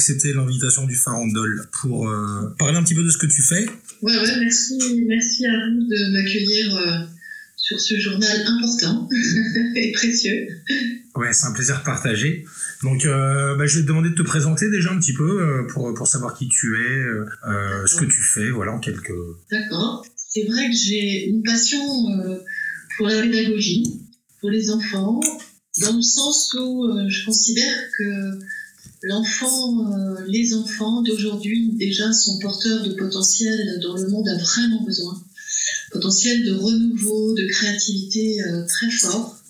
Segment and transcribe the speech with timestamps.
[0.00, 2.10] accepté l'invitation du Farandole pour
[2.58, 3.66] parler un petit peu de ce que tu fais.
[4.00, 7.08] Ouais, ouais, merci, merci à vous de m'accueillir
[7.60, 9.08] sur ce journal important
[9.76, 10.48] et précieux.
[11.14, 12.44] Ouais, c'est un plaisir partagé.
[12.82, 15.66] Donc, euh, bah, je vais te demander de te présenter déjà un petit peu euh,
[15.68, 19.12] pour, pour savoir qui tu es, euh, ce que tu fais, voilà, en quelques...
[19.50, 20.04] D'accord.
[20.16, 21.84] C'est vrai que j'ai une passion
[22.96, 24.00] pour la pédagogie,
[24.40, 25.20] pour les enfants,
[25.80, 28.38] dans le sens où je considère que
[29.02, 29.94] l'enfant,
[30.28, 35.22] les enfants d'aujourd'hui déjà sont porteurs de potentiel dont le monde a vraiment besoin.
[35.92, 39.40] Potentiel de renouveau, de créativité très fort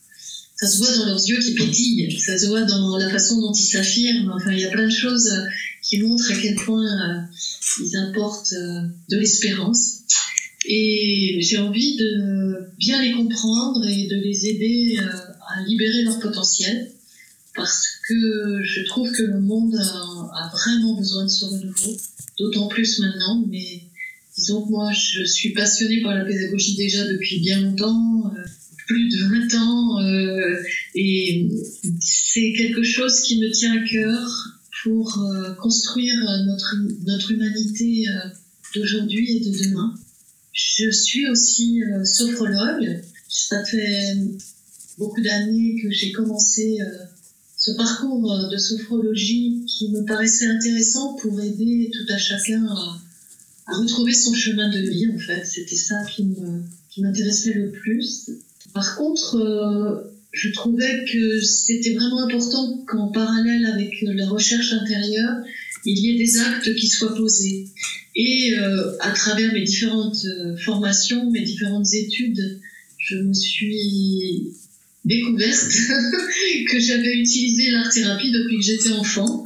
[0.60, 3.52] ça se voit dans leurs yeux qui pétillent, ça se voit dans la façon dont
[3.52, 4.30] ils s'affirment.
[4.36, 5.46] Enfin, il y a plein de choses euh,
[5.82, 7.20] qui montrent à quel point euh,
[7.82, 10.00] ils apportent euh, de l'espérance.
[10.66, 16.90] Et j'ai envie de bien les comprendre et de les aider à libérer leur potentiel
[17.60, 21.96] parce que je trouve que le monde a, vraiment besoin de ce renouveau,
[22.38, 23.82] d'autant plus maintenant, mais
[24.36, 28.32] disons que moi je suis passionnée par la pédagogie déjà depuis bien longtemps
[28.90, 30.56] plus de 20 ans euh,
[30.96, 31.48] et
[32.00, 36.16] c'est quelque chose qui me tient à cœur pour euh, construire
[36.46, 36.74] notre,
[37.06, 38.28] notre humanité euh,
[38.74, 39.94] d'aujourd'hui et de demain.
[40.52, 43.00] Je suis aussi sophrologue.
[43.28, 44.16] Ça fait
[44.98, 46.78] beaucoup d'années que j'ai commencé
[47.60, 54.14] ce parcours de sophrologie qui me paraissait intéressant pour aider tout à chacun à, retrouver
[54.14, 55.44] son chemin de vie en fait.
[55.44, 56.26] C'était ça qui
[57.02, 58.30] m'intéressait le plus.
[58.72, 65.36] Par contre, euh, je trouvais que c'était vraiment important qu'en parallèle avec la recherche intérieure,
[65.84, 67.68] il y ait des actes qui soient posés.
[68.16, 72.58] Et euh, à travers mes différentes euh, formations, mes différentes études,
[72.98, 74.52] je me suis
[75.04, 75.68] découverte
[76.70, 79.44] que j'avais utilisé l'art-thérapie depuis que j'étais enfant,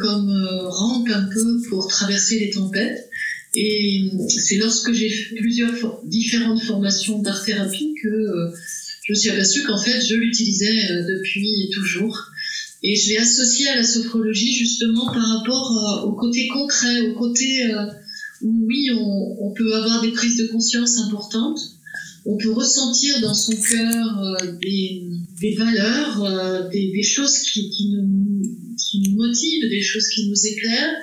[0.00, 3.10] comme rampe un peu pour traverser les tempêtes.
[3.56, 8.50] Et c'est lorsque j'ai fait plusieurs différentes formations d'art-thérapie que euh,
[9.02, 12.30] je me suis aperçue qu'en fait, je l'utilisais euh, depuis toujours.
[12.82, 17.14] Et je l'ai associé à la sophrologie justement par rapport euh, au côté concret, au
[17.14, 17.74] côté
[18.40, 21.60] où oui, on, peut avoir des prises de conscience importantes,
[22.24, 25.02] on peut ressentir dans son cœur des,
[25.40, 28.42] des, valeurs, des, des, choses qui, qui, nous,
[28.76, 30.96] qui nous motivent, des choses qui nous éclairent,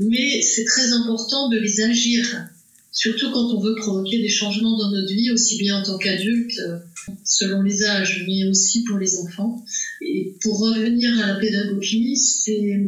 [0.00, 2.46] mais c'est très important de les agir,
[2.90, 6.58] surtout quand on veut provoquer des changements dans notre vie, aussi bien en tant qu'adulte,
[6.60, 6.78] euh,
[7.24, 9.64] selon les âges, mais aussi pour les enfants.
[10.00, 12.80] Et pour revenir à la pédagogie, c'est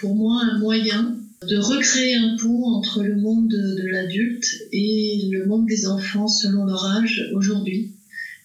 [0.00, 5.46] pour moi un moyen de recréer un pont entre le monde de, l'adulte et le
[5.46, 7.92] monde des enfants selon leur âge aujourd'hui,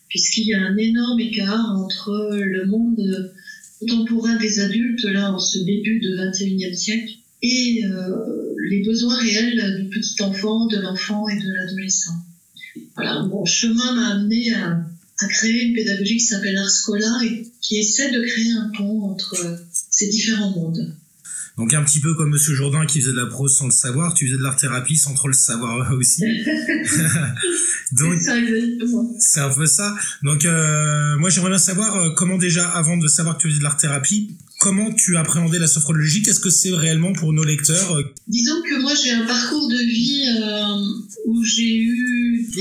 [0.10, 3.34] puisqu'il y a un énorme écart entre le monde
[3.80, 9.82] contemporain des adultes, là, en ce début du 21e siècle, et euh, les besoins réels
[9.82, 12.14] du petit enfant, de l'enfant et de l'adolescent.
[12.96, 14.86] Voilà, mon chemin m'a amené à,
[15.20, 19.36] à, créer une pédagogie qui s'appelle Arscola et qui essaie de créer un pont entre
[19.72, 20.94] ces différents mondes.
[21.58, 24.14] Donc un petit peu comme Monsieur Jourdain qui faisait de la prose sans le savoir,
[24.14, 26.24] tu faisais de l'art thérapie sans trop le savoir aussi.
[27.92, 28.16] Donc
[29.20, 29.96] c'est un peu ça.
[30.24, 33.60] Donc euh, moi j'aimerais bien savoir euh, comment déjà avant de savoir que tu faisais
[33.60, 36.22] de l'art thérapie, Comment tu appréhendais la sophrologie?
[36.22, 37.98] Qu'est-ce que c'est réellement pour nos lecteurs
[38.28, 42.01] Disons que moi j'ai un parcours de vie euh, où j'ai eu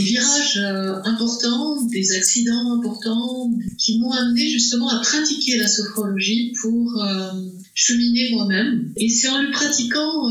[0.01, 6.53] des virages euh, importants, des accidents importants qui m'ont amené justement à pratiquer la sophrologie
[6.61, 7.33] pour euh,
[7.75, 8.93] cheminer moi-même.
[8.97, 10.31] Et c'est en le pratiquant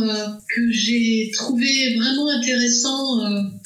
[0.56, 3.20] que j'ai trouvé vraiment intéressant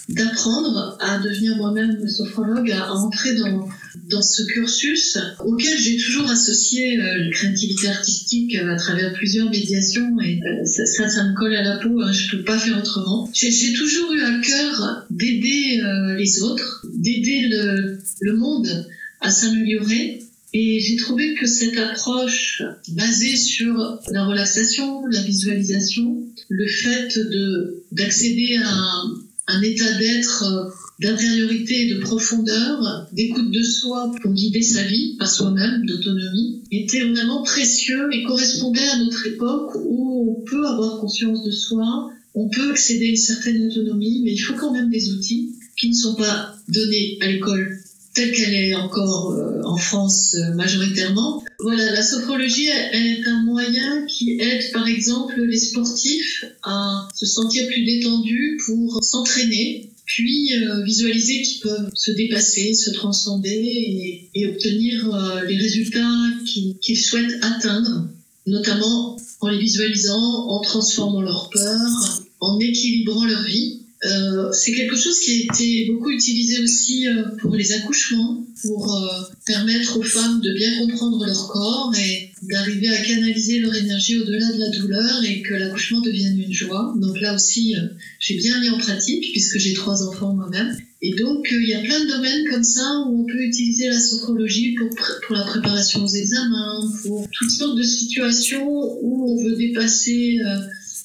[0.09, 3.67] d'apprendre à devenir moi-même sophrologue, à entrer dans
[4.09, 9.49] dans ce cursus auquel j'ai toujours associé euh, la créativité artistique euh, à travers plusieurs
[9.49, 12.77] médiations et euh, ça, ça, me colle à la peau, hein, je peux pas faire
[12.77, 13.29] autrement.
[13.33, 15.81] J'ai toujours eu à cœur d'aider
[16.17, 18.87] les autres, d'aider le, le monde
[19.21, 20.23] à s'améliorer
[20.53, 27.83] et j'ai trouvé que cette approche basée sur la relaxation, la visualisation, le fait de
[27.91, 34.61] d'accéder à un, un état d'être d'intériorité et de profondeur, d'écoute de soi pour guider
[34.61, 40.45] sa vie par soi-même, d'autonomie, était vraiment précieux et correspondait à notre époque où on
[40.45, 44.55] peut avoir conscience de soi, on peut accéder à une certaine autonomie, mais il faut
[44.55, 47.82] quand même des outils qui ne sont pas donnés à l'école
[48.13, 51.43] telle qu'elle est encore euh, en France euh, majoritairement.
[51.59, 57.65] Voilà, la sophrologie est un moyen qui aide par exemple les sportifs à se sentir
[57.67, 65.41] plus détendus pour s'entraîner puis euh, visualiser qu'ils peuvent se dépasser, se transcender et, obtenir
[65.47, 68.09] les résultats qu'ils souhaitent atteindre
[68.45, 73.82] notamment en les visualisant, en transformant leur peur, en équilibrant leur vie.
[74.05, 78.93] Euh, c'est quelque chose qui a été beaucoup utilisé aussi euh, pour les accouchements, pour
[78.93, 84.19] euh, permettre aux femmes de bien comprendre leur corps et d'arriver à canaliser leur énergie
[84.19, 86.93] au-delà de la douleur et que l'accouchement devienne une joie.
[86.97, 87.75] Donc là aussi,
[88.19, 90.75] j'ai bien mis en pratique puisque j'ai trois enfants moi-même.
[91.01, 93.99] Et donc, il y a plein de domaines comme ça où on peut utiliser la
[93.99, 94.89] sophrologie pour,
[95.27, 98.67] pour la préparation aux examens, pour toutes sortes de situations
[99.01, 100.39] où on veut dépasser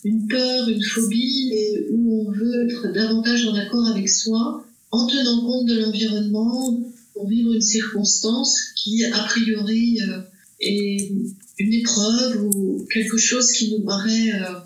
[0.05, 5.07] une peur, une phobie, et où on veut être davantage en accord avec soi, en
[5.07, 6.81] tenant compte de l'environnement
[7.13, 10.21] pour vivre une circonstance qui, a priori, euh,
[10.61, 11.13] est
[11.59, 14.61] une épreuve ou quelque chose qui nous paraît euh,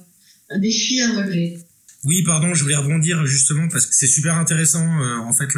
[0.51, 1.59] un défi à relever.
[2.05, 5.49] Oui, pardon, je voulais rebondir justement parce que c'est super intéressant euh, en fait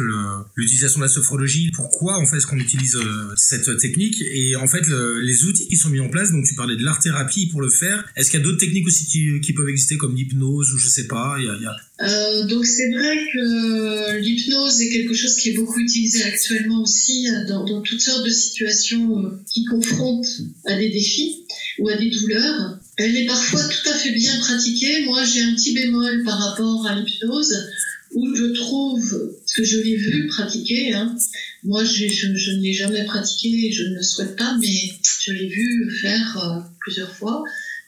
[0.55, 1.71] l'utilisation de la sophrologie.
[1.73, 4.83] Pourquoi en fait est-ce qu'on utilise euh, cette technique et en fait
[5.23, 6.31] les outils qui sont mis en place.
[6.31, 8.05] Donc tu parlais de l'art thérapie pour le faire.
[8.15, 11.07] Est-ce qu'il y a d'autres techniques aussi qui, peuvent exister comme l'hypnose ou je sais
[11.07, 11.37] pas.
[11.39, 11.75] Y a, y a...
[12.01, 17.27] Euh, donc c'est vrai que l'hypnose est quelque chose qui est beaucoup utilisé actuellement aussi
[17.47, 21.45] dans, toutes sortes de situations qui confrontent à des défis
[21.79, 22.79] ou à des douleurs.
[22.97, 25.03] Elle est parfois tout à fait bien pratiquée.
[25.05, 27.67] Moi, j'ai un petit bémol par rapport à l'hypnose,
[28.15, 31.15] où je trouve, que je l'ai vu pratiquer, hein.
[31.63, 35.47] moi je, je, ne l'ai jamais pratiqué, je ne le souhaite pas, mais je l'ai
[35.47, 37.43] vu faire euh, plusieurs fois,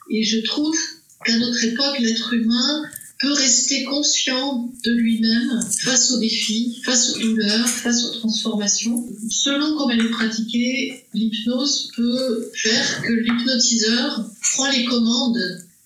[0.09, 0.77] et je trouve
[1.25, 2.83] qu'à notre époque, l'être humain
[3.19, 9.07] peut rester conscient de lui-même face aux défis, face aux douleurs, face aux transformations.
[9.29, 15.37] Selon comment elle est pratiquée, l'hypnose peut faire que l'hypnotiseur prend les commandes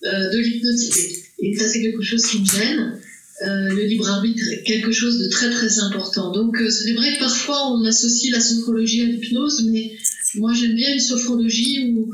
[0.04, 1.24] euh, de l'hypnotisé.
[1.38, 3.00] Et ça, c'est quelque chose qui me gêne.
[3.42, 6.30] Euh, le libre arbitre est quelque chose de très très important.
[6.30, 9.96] Donc euh, c'est vrai que parfois on associe la sophrologie à l'hypnose, mais
[10.36, 12.12] moi j'aime bien une sophrologie où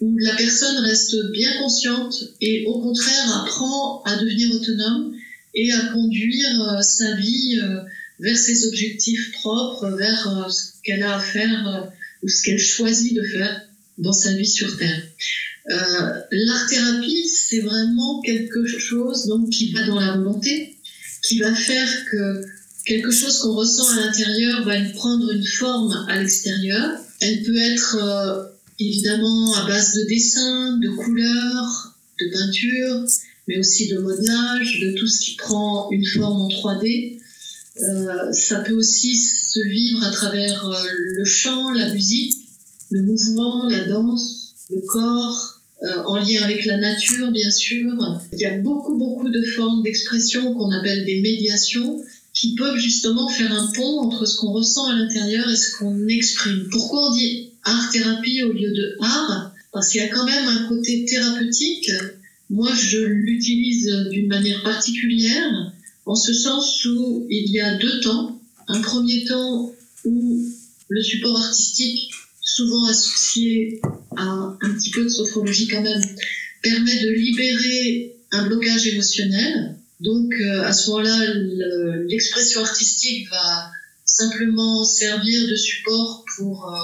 [0.00, 5.14] où la personne reste bien consciente et au contraire apprend à devenir autonome
[5.54, 7.80] et à conduire euh, sa vie euh,
[8.20, 11.92] vers ses objectifs propres, vers euh, ce qu'elle a à faire
[12.22, 15.02] ou ce qu'elle choisit de faire dans sa vie sur Terre.
[16.30, 20.76] L'art-thérapie, c'est vraiment quelque chose donc, qui va dans la volonté,
[21.22, 22.42] qui va faire que
[22.86, 26.98] quelque chose qu'on ressent à l'intérieur va prendre une forme à l'extérieur.
[27.20, 33.04] Elle peut être évidemment à base de dessins, de couleurs, de peinture,
[33.46, 37.18] mais aussi de modelage, de tout ce qui prend une forme en 3D.
[37.80, 40.84] Euh, ça peut aussi se vivre à travers euh,
[41.16, 42.34] le chant, la musique,
[42.90, 47.92] le mouvement, la danse, le corps, euh, en lien avec la nature, bien sûr.
[48.32, 52.02] Il y a beaucoup, beaucoup de formes d'expression qu'on appelle des médiations
[52.34, 56.06] qui peuvent justement faire un pont entre ce qu'on ressent à l'intérieur et ce qu'on
[56.08, 56.68] exprime.
[56.70, 60.68] Pourquoi on dit art-thérapie au lieu de art, parce qu'il y a quand même un
[60.68, 61.90] côté thérapeutique.
[62.50, 65.72] Moi, je l'utilise d'une manière particulière,
[66.06, 68.40] en ce sens où il y a deux temps.
[68.68, 69.72] Un premier temps
[70.04, 70.44] où
[70.88, 72.10] le support artistique,
[72.42, 73.80] souvent associé
[74.16, 76.02] à un petit peu de sophrologie quand même,
[76.62, 79.76] permet de libérer un blocage émotionnel.
[80.00, 81.34] Donc euh, à ce moment-là,
[82.06, 83.70] l'expression artistique va
[84.04, 86.76] simplement servir de support pour euh,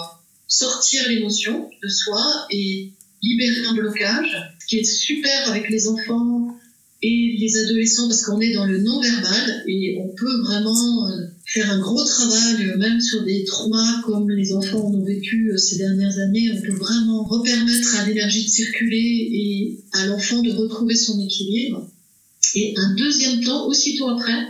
[0.56, 2.92] sortir l'émotion de soi et
[3.23, 6.56] libérer un blocage, ce qui est super avec les enfants
[7.02, 11.70] et les adolescents parce qu'on est dans le non-verbal et on peut vraiment euh, faire
[11.70, 15.78] un gros travail, euh, même sur des traumas comme les enfants ont vécu euh, ces
[15.78, 16.52] dernières années.
[16.52, 21.90] On peut vraiment repermettre à l'énergie de circuler et à l'enfant de retrouver son équilibre.
[22.54, 24.46] Et un deuxième temps, aussitôt après,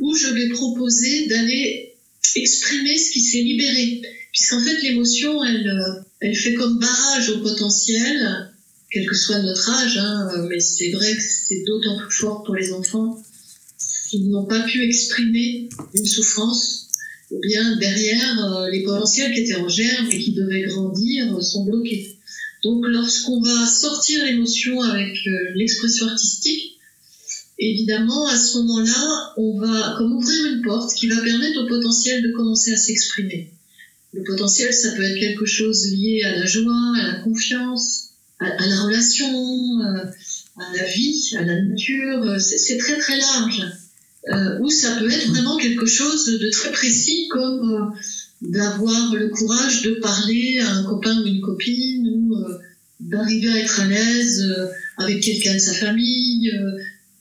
[0.00, 1.94] où je vais proposer d'aller
[2.34, 4.02] exprimer ce qui s'est libéré
[4.34, 8.50] puisqu'en fait l'émotion, elle, euh, elle fait comme barrage au potentiel,
[8.90, 12.42] quel que soit notre âge, hein, euh, mais c'est vrai que c'est d'autant plus fort
[12.42, 13.22] pour les enfants
[14.10, 16.90] qui n'ont pas pu exprimer une souffrance,
[17.30, 21.64] ou bien derrière, euh, les potentiels qui étaient en germe et qui devaient grandir sont
[21.64, 22.16] bloqués.
[22.64, 25.16] Donc lorsqu'on va sortir l'émotion avec
[25.54, 26.78] l'expression artistique,
[27.58, 32.22] évidemment, à ce moment-là, on va comme ouvrir une porte qui va permettre au potentiel
[32.22, 33.52] de commencer à s'exprimer.
[34.14, 38.66] Le potentiel, ça peut être quelque chose lié à la joie, à la confiance, à,
[38.66, 40.04] la relation, euh,
[40.56, 42.22] à la vie, à la nature.
[42.22, 43.62] Euh, c'est très très large.
[44.28, 47.92] Euh, ou ça peut être vraiment quelque chose de très précis comme
[48.40, 52.36] d'avoir le courage de parler à un copain ou une copine ou
[53.00, 54.46] d'arriver à être à l'aise
[54.96, 56.50] avec quelqu'un de sa famille,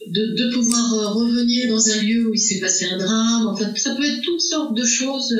[0.07, 3.47] de, de, pouvoir revenir dans un lieu où il s'est passé un drame.
[3.47, 5.33] Enfin, ça peut être toutes sortes de choses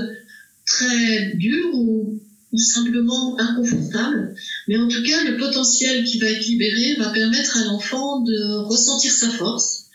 [0.66, 2.20] très dur ou,
[2.56, 4.36] simplement inconfortable.
[4.68, 8.58] Mais en tout cas, le potentiel qui va être libéré va permettre à l'enfant de
[8.68, 9.86] ressentir sa force,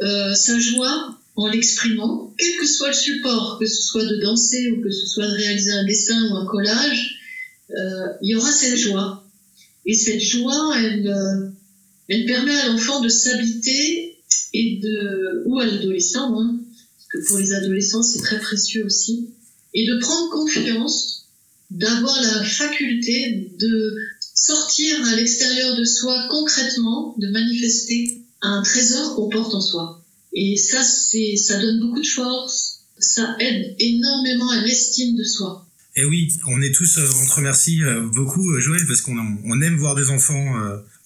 [0.00, 4.70] euh, sa joie en l'exprimant, quel que soit le support, que ce soit de danser
[4.70, 7.18] ou que ce soit de réaliser un dessin ou un collage,
[7.70, 9.24] euh, il y aura cette joie.
[9.84, 11.48] Et cette joie, elle, euh,
[12.08, 14.18] elle permet à l'enfant de s'habiter
[14.52, 16.60] et de, ou à l'adolescent, hein,
[16.96, 19.30] parce que pour les adolescents c'est très précieux aussi,
[19.78, 21.26] et de prendre confiance,
[21.70, 23.94] d'avoir la faculté de
[24.34, 30.04] sortir à l'extérieur de soi concrètement, de manifester un trésor qu'on porte en soi.
[30.32, 35.64] Et ça, c'est, ça donne beaucoup de force, ça aide énormément à l'estime de soi.
[35.94, 39.16] Et oui, on est tous, euh, on te remercie euh, beaucoup, euh, Joël, parce qu'on
[39.16, 40.54] on aime voir des enfants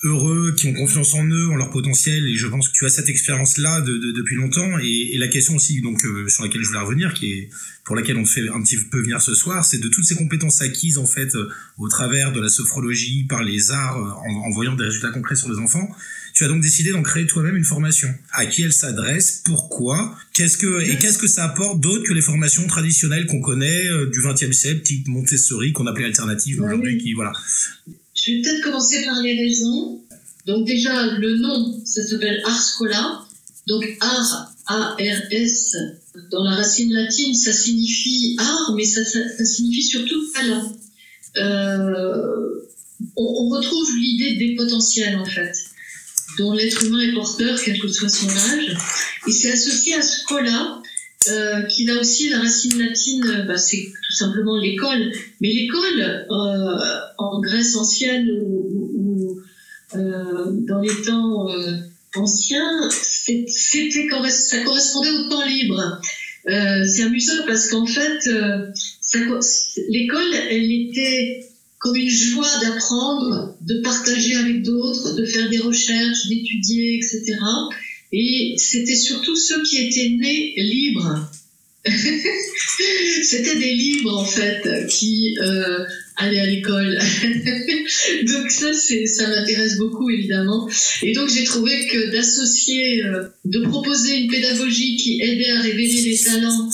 [0.02, 2.88] heureux, qui ont confiance en eux, en leur potentiel, et je pense que tu as
[2.88, 4.78] cette expérience-là de, de, depuis longtemps.
[4.80, 7.50] Et, et, la question aussi, donc sur laquelle je voulais revenir, qui est
[7.84, 10.14] pour laquelle on te fait un petit peu venir ce soir, c'est de toutes ces
[10.14, 11.36] compétences acquises en fait
[11.78, 15.50] au travers de la sophrologie, par les arts, en, en voyant des résultats concrets sur
[15.50, 15.88] les enfants.
[16.34, 18.08] Tu as donc décidé d'en créer toi-même une formation.
[18.32, 22.22] À qui elle s'adresse Pourquoi Qu'est-ce que et qu'est-ce que ça apporte d'autre que les
[22.22, 27.12] formations traditionnelles qu'on connaît euh, du XXe siècle, type Montessori, qu'on appelait alternative aujourd'hui, qui
[27.12, 27.32] voilà.
[28.22, 30.00] Je vais peut-être commencer par les raisons.
[30.46, 33.20] Donc déjà, le nom, ça s'appelle Ars Scola.
[33.66, 35.76] Donc art, A-R-S,
[36.30, 40.72] dans la racine latine, ça signifie art, mais ça, ça, signifie surtout talent.
[41.36, 42.68] Euh,
[43.16, 45.52] on, on, retrouve l'idée des potentiels en fait
[46.38, 48.76] dont l'être humain est porteur, quel que soit son âge.
[49.26, 50.82] Et c'est associé à là
[51.28, 55.12] euh, qui a aussi la racine latine, euh, bah, c'est tout simplement l'école.
[55.40, 59.40] Mais l'école, euh, en Grèce ancienne ou,
[59.94, 61.76] euh, dans les temps euh,
[62.16, 66.00] anciens, c'était ça correspondait au temps libre.
[66.46, 68.28] c'est amusant parce qu'en fait,
[69.88, 71.46] l'école, elle était
[71.78, 77.36] comme une joie d'apprendre, de partager avec d'autres, de faire des recherches, d'étudier, etc.
[78.12, 81.30] Et c'était surtout ceux qui étaient nés libres.
[83.22, 85.84] c'était des libres en fait qui euh,
[86.16, 86.96] allaient à l'école.
[88.26, 90.68] donc ça, c'est, ça m'intéresse beaucoup évidemment.
[91.02, 96.02] Et donc j'ai trouvé que d'associer, euh, de proposer une pédagogie qui aidait à révéler
[96.02, 96.70] les talents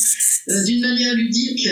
[0.49, 1.69] euh, d'une manière ludique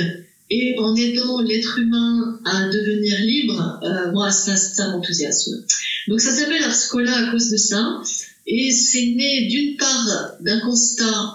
[0.51, 5.65] et en aidant l'être humain à devenir libre, euh, moi, ça, ça m'enthousiasme.
[6.09, 8.01] Donc ça s'appelle Arscola à cause de ça.
[8.47, 11.35] Et c'est né d'une part d'un constat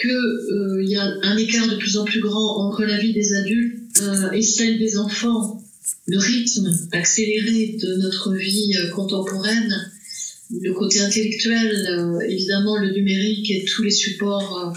[0.00, 3.34] qu'il euh, y a un écart de plus en plus grand entre la vie des
[3.34, 5.62] adultes euh, et celle des enfants,
[6.06, 9.92] le rythme accéléré de notre vie euh, contemporaine,
[10.60, 14.72] le côté intellectuel, euh, évidemment le numérique et tous les supports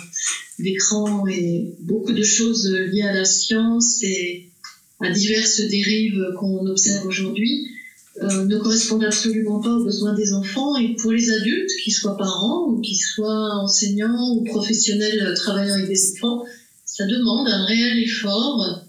[0.59, 4.47] d'écran et beaucoup de choses liées à la science et
[5.01, 7.67] à diverses dérives qu'on observe aujourd'hui
[8.21, 10.77] euh, ne correspondent absolument pas aux besoins des enfants.
[10.77, 15.89] Et pour les adultes, qu'ils soient parents ou qu'ils soient enseignants ou professionnels travaillant avec
[15.89, 16.45] des enfants,
[16.85, 18.85] ça demande un réel effort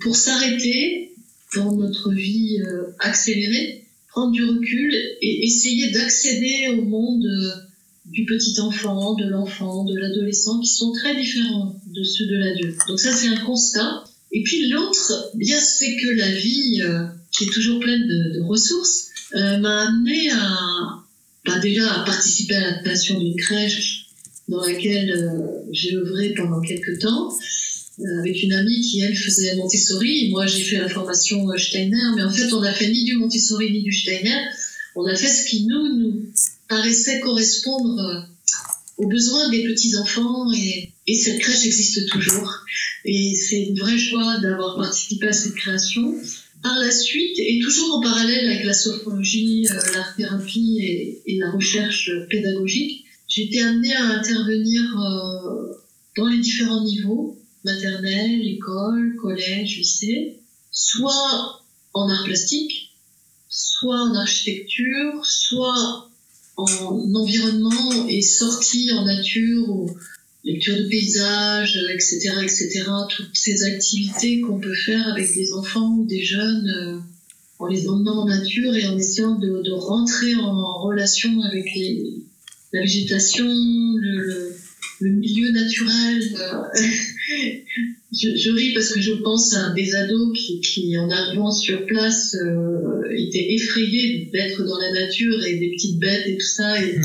[0.00, 1.14] pour s'arrêter
[1.54, 3.79] dans notre vie euh, accélérée,
[4.10, 7.50] prendre du recul et essayer d'accéder au monde euh,
[8.06, 12.78] du petit enfant, de l'enfant, de l'adolescent, qui sont très différents de ceux de l'adulte.
[12.88, 14.04] Donc ça, c'est un constat.
[14.32, 19.08] Et puis l'autre, bien, c'est que la vie, euh, qui est toujours pleine de, ressources,
[19.34, 21.04] euh, m'a amené à,
[21.46, 24.06] bah, déjà à participer à la création d'une crèche
[24.48, 25.14] dans laquelle
[25.70, 27.32] j'ai œuvré pendant quelques temps
[28.20, 30.30] avec une amie qui elle faisait Montessori.
[30.30, 33.72] Moi j'ai fait la formation Steiner, mais en fait on n'a fait ni du Montessori
[33.72, 34.38] ni du Steiner.
[34.96, 36.32] On a fait ce qui nous nous
[36.68, 38.20] paraissait correspondre euh,
[38.98, 42.64] aux besoins des petits-enfants et, et, cette crèche existe toujours.
[43.04, 46.14] Et c'est une vraie joie d'avoir participé à cette création.
[46.62, 52.10] Par la suite, et toujours en parallèle avec la sophrologie, euh, l'art-thérapie et, la recherche
[52.28, 55.72] pédagogique, j'ai été amenée à intervenir euh,
[56.18, 60.40] dans les différents niveaux, maternelle, école, collège, lycée,
[60.70, 61.62] soit
[61.92, 62.90] en art plastique,
[63.48, 66.08] soit en architecture, soit
[66.56, 69.90] en environnement et sortie en nature ou
[70.44, 76.06] lecture de paysages, etc., etc., toutes ces activités qu'on peut faire avec des enfants ou
[76.06, 76.98] des jeunes euh,
[77.58, 82.22] en les emmenant en nature et en essayant de, rentrer en relation avec les,
[82.72, 84.56] la végétation, le, le,
[85.08, 86.22] milieu naturel.
[86.34, 86.62] Euh,
[88.12, 91.86] je, je, ris parce que je pense à des ados qui, qui en arrivant sur
[91.86, 96.84] place, euh, étaient effrayés d'être dans la nature et des petites bêtes et tout ça.
[96.84, 97.02] Et hmm.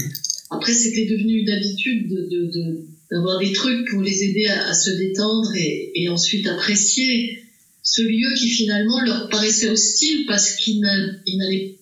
[0.52, 4.74] après, c'était devenu une habitude de, de, d'avoir des trucs pour les aider à, à
[4.74, 7.40] se détendre et, et, ensuite apprécier
[7.84, 11.76] ce lieu qui finalement leur paraissait hostile parce qu'ils n'allaient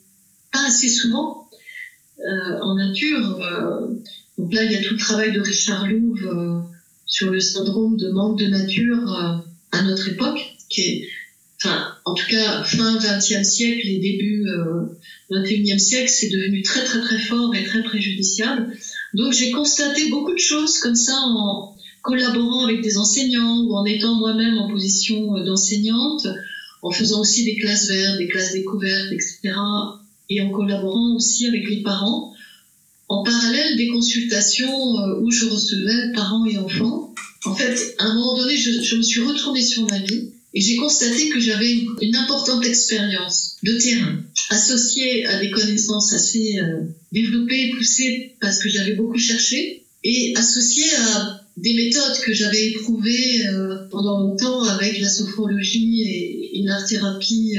[0.52, 1.50] pas assez souvent
[2.20, 3.42] euh, en nature.
[3.42, 3.88] Euh,
[4.38, 6.60] donc là, il y a tout le travail de Richard Louve euh,
[7.06, 11.08] sur le syndrome de manque de nature à notre époque, qui est,
[11.58, 14.46] enfin, en tout cas, fin 20e siècle et début
[15.30, 18.76] 21e siècle, c'est devenu très très très fort et très préjudiciable.
[19.14, 23.86] Donc j'ai constaté beaucoup de choses comme ça en collaborant avec des enseignants ou en
[23.86, 26.28] étant moi-même en position d'enseignante,
[26.82, 29.54] en faisant aussi des classes vertes, des classes découvertes, etc
[30.30, 32.33] et en collaborant aussi avec les parents,
[33.14, 37.14] en parallèle des consultations euh, où je recevais parents et enfants.
[37.46, 40.78] En fait, à un moment donné, je, me suis retournée sur ma vie et j'ai
[40.78, 47.72] constaté que j'avais une, importante expérience de terrain, associée à des connaissances assez euh, développées
[47.78, 53.88] poussées parce que j'avais beaucoup cherché, et associée à des méthodes que j'avais éprouvées euh,
[53.92, 57.58] pendant longtemps avec la sophrologie et, et l'art-thérapie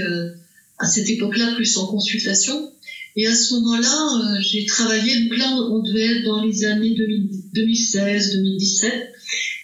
[0.78, 2.73] à cette époque-là plus en consultation.
[3.16, 6.96] Et à ce moment-là, euh, j'ai travaillé, donc là on devait être dans les années
[7.54, 8.92] 2016-2017.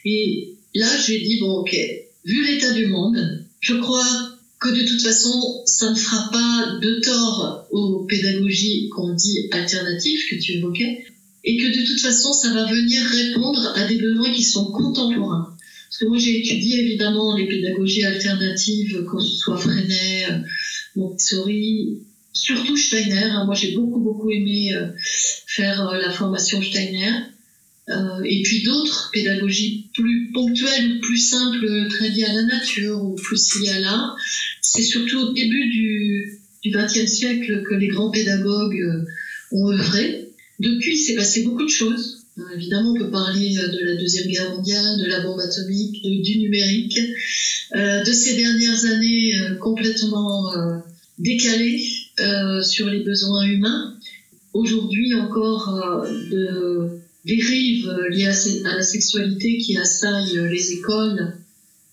[0.05, 1.77] Et là j'ai dit, bon ok,
[2.25, 4.31] vu l'état du monde, je crois
[4.61, 10.21] que de toute façon, ça ne fera pas de tort aux pédagogies qu'on dit alternatives
[10.29, 11.05] que tu évoquais,
[11.45, 15.57] et que de toute façon, ça va venir répondre à des besoins qui sont contemporains.
[15.89, 20.27] Parce que moi, j'ai étudié évidemment les pédagogies alternatives, que ce soit Freinet,
[20.95, 22.03] Montessori,
[22.33, 23.25] surtout Steiner.
[23.25, 23.45] Hein.
[23.45, 24.89] Moi, j'ai beaucoup, beaucoup aimé euh,
[25.47, 27.13] faire euh, la formation Steiner.
[27.89, 33.15] Euh, et puis d'autres pédagogies plus ponctuelles, plus simples, très liées à la nature ou
[33.17, 34.17] plus liées à l'art.
[34.61, 39.07] C'est surtout au début du XXe siècle que les grands pédagogues
[39.51, 40.29] ont œuvré.
[40.61, 42.27] Depuis, s'est passé beaucoup de choses.
[42.55, 47.01] Évidemment, on peut parler de la Deuxième Guerre mondiale, de la bombe atomique, du numérique,
[47.75, 50.53] de ces dernières années complètement
[51.19, 51.83] décalé
[52.21, 53.97] euh, sur les besoins humains.
[54.53, 61.35] Aujourd'hui encore euh, de dérives liées à, la sexualité qui assaillent les écoles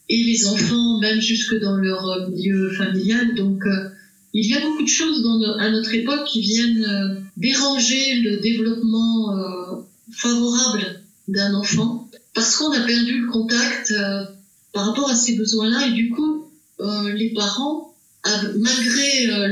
[0.09, 3.35] et les enfants, même jusque dans leur milieu familial.
[3.35, 3.89] Donc euh,
[4.33, 5.25] il y a beaucoup de choses
[5.59, 13.21] à notre époque qui viennent déranger le développement favorable d'un enfant parce qu'on a perdu
[13.21, 13.93] le contact
[14.73, 16.45] par rapport à ces besoins-là et du coup
[17.15, 17.86] les parents
[18.55, 19.47] malgré euh,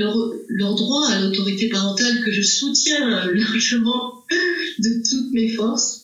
[0.49, 4.23] leur, droit à l'autorité parentale que je soutiens euh, largement
[4.79, 6.03] de toutes mes forces,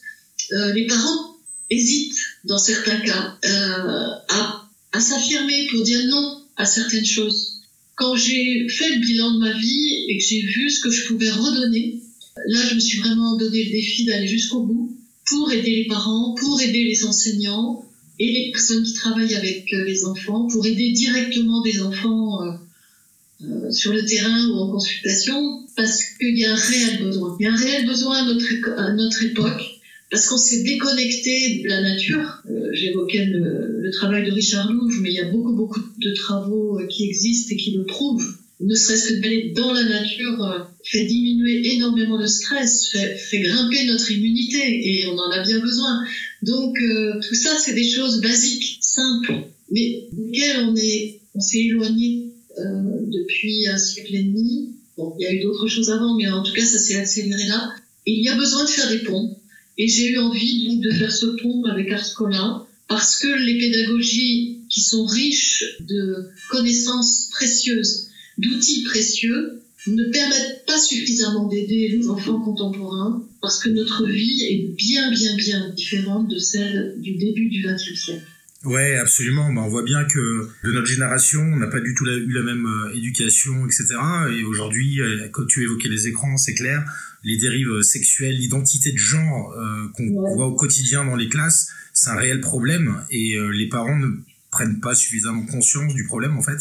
[0.53, 1.35] euh, les parents
[1.69, 3.37] hésitent dans certains cas
[4.29, 7.61] à, à s'affirmer pour dire non à certaines choses.
[7.95, 11.07] Quand j'ai fait le bilan de ma vie et que j'ai vu ce que je
[11.07, 12.01] pouvais redonner,
[12.47, 16.35] là je me suis vraiment donné le défi d'aller jusqu'au bout pour aider les parents,
[16.35, 17.85] pour aider les enseignants,
[18.21, 22.51] et les personnes qui travaillent avec euh, les enfants pour aider directement des enfants euh,
[23.43, 27.35] euh, sur le terrain ou en consultation parce qu'il y a un réel besoin.
[27.39, 29.63] Il y a un réel besoin à notre, à notre époque
[30.11, 32.43] parce qu'on s'est déconnecté de la nature.
[32.73, 37.05] J'évoquais le, travail de Richard Louve, mais il y a beaucoup, beaucoup de travaux qui
[37.05, 38.37] existent et qui le prouvent.
[38.61, 44.11] Ne serait-ce que d'aller dans la nature fait diminuer énormément le stress, fait, grimper notre
[44.11, 46.05] immunité et on en a bien besoin.
[46.41, 49.33] Donc euh, tout ça, c'est des choses basiques, simples,
[49.69, 54.75] mais desquelles on est, on s'est éloigné euh, depuis un siècle et demi.
[54.97, 57.47] Bon, il y a eu d'autres choses avant, mais en tout cas, ça s'est accéléré
[57.47, 57.73] là.
[58.05, 59.37] Et il y a besoin de faire des ponts.
[59.77, 64.59] Et j'ai eu envie donc de faire ce pont avec Arscola parce que les pédagogies
[64.69, 72.39] qui sont riches de connaissances précieuses, d'outils précieux, ne permettent pas suffisamment d'aider les enfants
[72.39, 77.63] contemporains parce que notre vie est bien, bien, bien différente de celle du début du
[77.63, 78.25] XXe siècle.
[78.63, 79.51] Ouais, absolument.
[79.51, 82.43] Bah, on voit bien que de notre génération, on n'a pas du tout eu la
[82.43, 83.95] même euh, éducation, etc.
[84.37, 86.85] Et aujourd'hui, euh, comme tu évoquais les écrans, c'est clair,
[87.23, 92.11] les dérives sexuelles, l'identité de genre euh, qu'on voit au quotidien dans les classes, c'est
[92.11, 92.97] un réel problème.
[93.09, 94.07] Et les parents ne
[94.51, 96.59] prennent pas suffisamment conscience du problème, en fait.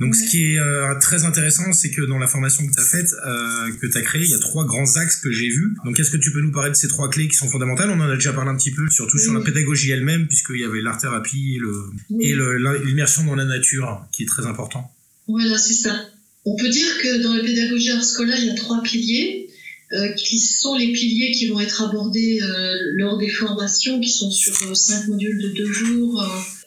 [0.00, 2.84] Donc, ce qui est euh, très intéressant, c'est que dans la formation que tu as
[2.84, 5.76] faite, euh, que tu as créée, il y a trois grands axes que j'ai vus.
[5.84, 7.90] Donc, est-ce que tu peux nous parler de ces trois clés qui sont fondamentales?
[7.90, 10.64] On en a déjà parlé un petit peu, surtout sur la pédagogie elle-même, puisqu'il y
[10.64, 11.60] avait l'art-thérapie
[12.20, 12.34] et
[12.84, 14.90] l'immersion dans la nature, qui est très important.
[15.28, 16.08] Voilà, c'est ça.
[16.44, 19.48] On peut dire que dans la pédagogie art scolaire, il y a trois piliers.
[19.92, 22.40] Euh, qui sont les piliers qui vont être abordés
[22.94, 26.24] lors des formations, qui sont sur cinq modules de deux jours,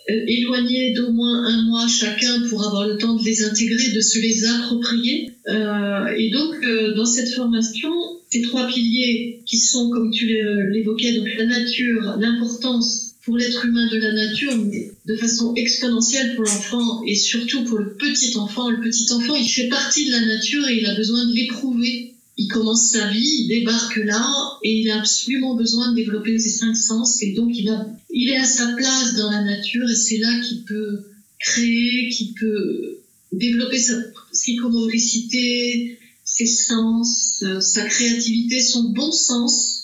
[0.07, 4.19] éloignés d'au moins un mois chacun pour avoir le temps de les intégrer, de se
[4.19, 5.31] les approprier.
[5.47, 7.91] Euh, et donc, euh, dans cette formation,
[8.31, 10.27] ces trois piliers qui sont, comme tu
[10.71, 16.35] l'évoquais, donc la nature, l'importance pour l'être humain de la nature, mais de façon exponentielle
[16.35, 18.69] pour l'enfant et surtout pour le petit enfant.
[18.69, 22.13] Le petit enfant, il fait partie de la nature et il a besoin de l'éprouver.
[22.37, 26.49] Il commence sa vie, il débarque là et il a absolument besoin de développer ses
[26.49, 29.95] cinq sens et donc il, a, il est à sa place dans la nature et
[29.95, 31.05] c'est là qu'il peut
[31.39, 32.99] créer, qu'il peut
[33.31, 33.95] développer sa
[34.33, 39.77] psychomotricité, ses sens, sa créativité, son bon sens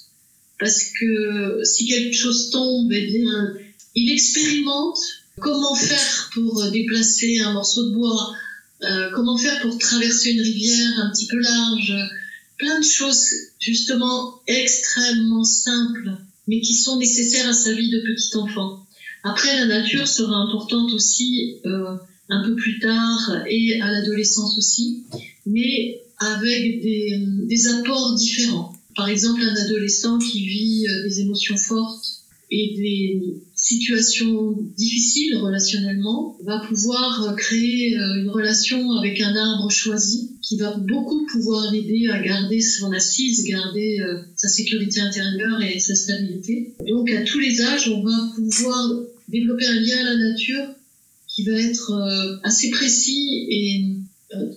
[0.60, 3.54] parce que si quelque chose tombe, eh bien,
[3.96, 4.98] il expérimente
[5.40, 8.34] comment faire pour déplacer un morceau de bois,
[8.84, 11.94] euh, comment faire pour traverser une rivière un petit peu large,
[12.64, 13.26] plein de choses
[13.60, 18.86] justement extrêmement simples, mais qui sont nécessaires à sa vie de petit enfant.
[19.24, 21.96] Après, la nature sera importante aussi euh,
[22.30, 25.04] un peu plus tard et à l'adolescence aussi,
[25.46, 28.74] mais avec des, apports différents.
[28.96, 32.23] Par exemple, un adolescent qui vit euh, des émotions fortes
[32.54, 33.22] et des
[33.56, 40.58] situations difficiles relationnellement va pouvoir euh, créer euh, une relation avec un arbre choisi qui
[40.58, 43.98] va beaucoup pouvoir l'aider à garder son assise, garder
[44.36, 46.74] sa sécurité intérieure et sa stabilité.
[46.88, 48.92] Donc à tous les âges, on va pouvoir
[49.30, 50.68] développer un lien à la nature
[51.28, 53.86] qui va être assez précis et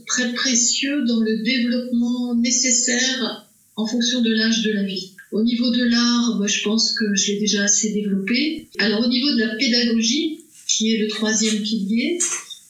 [0.06, 5.12] très précieux dans le développement nécessaire en fonction de l'âge de la vie.
[5.36, 8.70] Au niveau de l'art, je pense que je l'ai déjà assez développé.
[8.78, 12.18] Alors au niveau de la pédagogie, qui est le troisième pilier,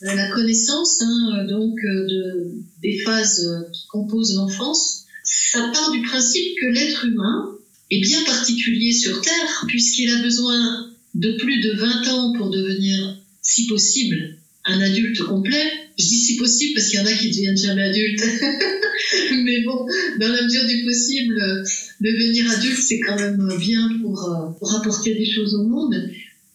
[0.02, 6.02] euh, la connaissance hein, donc euh, de, des phases qui composent l'enfance, ça part du
[6.02, 7.56] principe que l'être humain
[7.92, 13.16] est bien particulier sur Terre puisqu'il a besoin de plus de 20 ans pour devenir,
[13.42, 15.70] si possible, un adulte complet.
[15.98, 18.22] Je dis si possible parce qu'il y en a qui deviennent jamais adultes.
[19.44, 19.86] Mais bon,
[20.20, 21.64] dans la mesure du possible,
[22.00, 25.94] devenir adulte, c'est quand même bien pour, euh, pour apporter des choses au monde.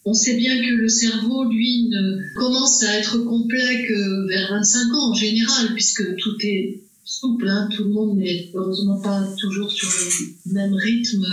[0.04, 4.94] On sait bien que le cerveau, lui, ne commence à être complet que vers 25
[4.94, 7.68] ans en général, puisque tout est souple, hein.
[7.74, 11.26] tout le monde n'est heureusement pas toujours sur le même rythme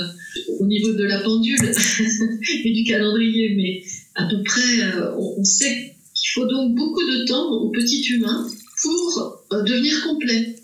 [0.60, 1.58] au niveau de la pendule
[2.66, 3.84] et du calendrier, mais
[4.16, 8.48] à peu près, euh, on sait il faut donc beaucoup de temps au petit humain
[8.82, 10.56] pour euh, devenir complet.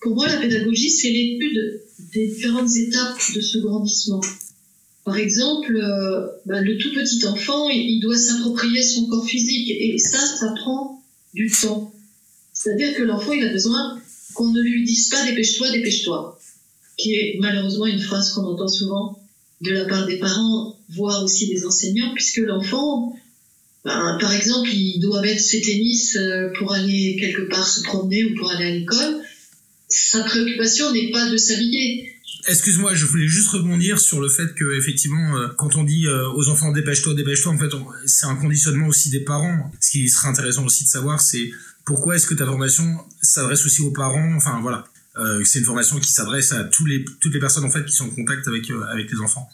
[0.00, 4.20] Pour moi, la pédagogie, c'est l'étude des différentes étapes de ce grandissement.
[5.04, 9.98] Par exemple, euh, bah, le tout petit enfant, il, doit s'approprier son corps physique et
[9.98, 11.02] ça, ça prend
[11.34, 11.92] du temps.
[12.52, 14.00] C'est-à-dire que l'enfant, il a besoin
[14.34, 16.38] qu'on ne lui dise pas dépêche-toi, dépêche-toi,
[16.96, 19.18] qui est malheureusement une phrase qu'on entend souvent
[19.60, 23.14] de la part des parents, voire aussi des enseignants, puisque l'enfant,
[23.84, 28.24] ben, par exemple, il doit mettre ses tennis euh, pour aller quelque part se promener
[28.24, 29.22] ou pour aller à l'école.
[29.88, 32.08] Sa préoccupation n'est pas de s'habiller.
[32.46, 36.30] Excuse-moi, je voulais juste rebondir sur le fait que effectivement, euh, quand on dit euh,
[36.30, 37.70] aux enfants dépêche-toi, dépêche-toi, en fait,
[38.06, 39.72] c'est un conditionnement aussi des parents.
[39.80, 41.50] Ce qui serait intéressant aussi de savoir, c'est
[41.84, 42.84] pourquoi est-ce que ta formation
[43.20, 44.34] s'adresse aussi aux parents?
[44.36, 44.86] Enfin voilà,
[45.44, 48.46] c'est une formation qui s'adresse à toutes les personnes en fait qui sont en contact
[48.46, 49.48] avec avec les enfants.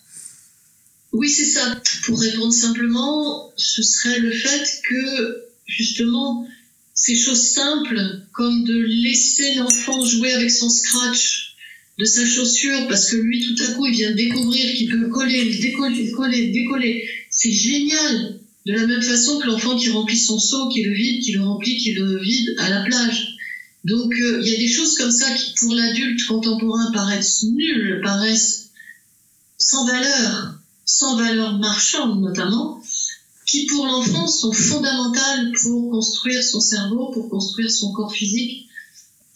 [1.12, 1.81] Oui, c'est ça.
[2.05, 6.47] Pour répondre simplement, ce serait le fait que, justement,
[6.94, 11.57] ces choses simples, comme de laisser l'enfant jouer avec son scratch
[11.99, 15.57] de sa chaussure, parce que lui, tout à coup, il vient découvrir qu'il peut coller,
[15.57, 17.09] décoller, coller, décoller.
[17.31, 18.40] C'est génial.
[18.66, 21.40] De la même façon que l'enfant qui remplit son seau, qui le vide, qui le
[21.40, 23.37] remplit, qui le vide à la plage.
[23.85, 28.01] Donc, euh, il y a des choses comme ça qui, pour l'adulte contemporain, paraissent nulles,
[28.05, 28.71] paraissent
[29.57, 30.58] sans valeur
[30.88, 32.81] sans valeur marchande notamment,
[33.46, 38.68] qui pour l'enfant sont fondamentales pour construire son cerveau, pour construire son corps physique,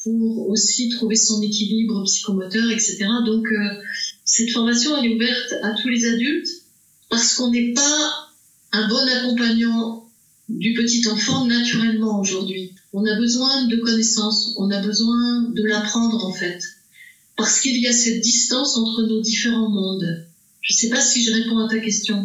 [0.03, 3.05] pour aussi trouver son équilibre psychomoteur, etc.
[3.27, 3.83] Donc euh,
[4.25, 6.49] cette formation est ouverte à tous les adultes
[7.11, 8.31] parce qu'on n'est pas
[8.73, 10.09] un bon accompagnant
[10.49, 12.73] du petit enfant naturellement aujourd'hui.
[12.95, 16.62] On a besoin de connaissances, on a besoin de l'apprendre en fait,
[17.37, 20.32] parce qu'il y a cette distance entre nos différents mondes.
[20.62, 22.25] Je sais pas si je réponds à ta question.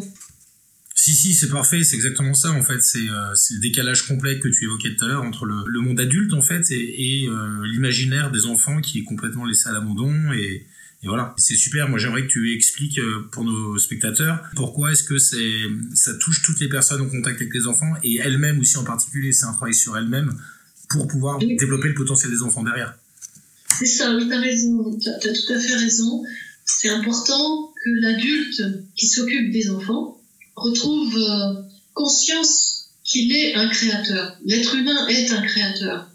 [0.95, 2.81] Si, si, c'est parfait, c'est exactement ça en fait.
[2.81, 6.33] C'est euh, le décalage complet que tu évoquais tout à l'heure entre le, monde adulte
[6.33, 10.11] en fait et, euh, l'imaginaire des enfants qui est complètement laissé à l'abandon.
[10.33, 10.65] Et,
[11.03, 11.87] et, voilà, c'est super.
[11.89, 15.61] Moi j'aimerais que tu expliques euh, pour nos spectateurs pourquoi est-ce que c'est
[15.93, 19.31] ça touche toutes les personnes en contact avec les enfants et elles-mêmes aussi en particulier.
[19.31, 20.35] C'est un travail sur elles-mêmes
[20.89, 22.95] pour pouvoir développer le potentiel des enfants derrière.
[23.79, 26.23] C'est ça, oui, as raison, tu as tout à fait raison
[26.67, 28.63] c'est important que l'adulte
[28.95, 30.19] qui s'occupe des enfants
[30.55, 31.61] retrouve euh,
[31.93, 34.37] conscience qu'il est un créateur.
[34.45, 36.09] L'être humain est un créateur.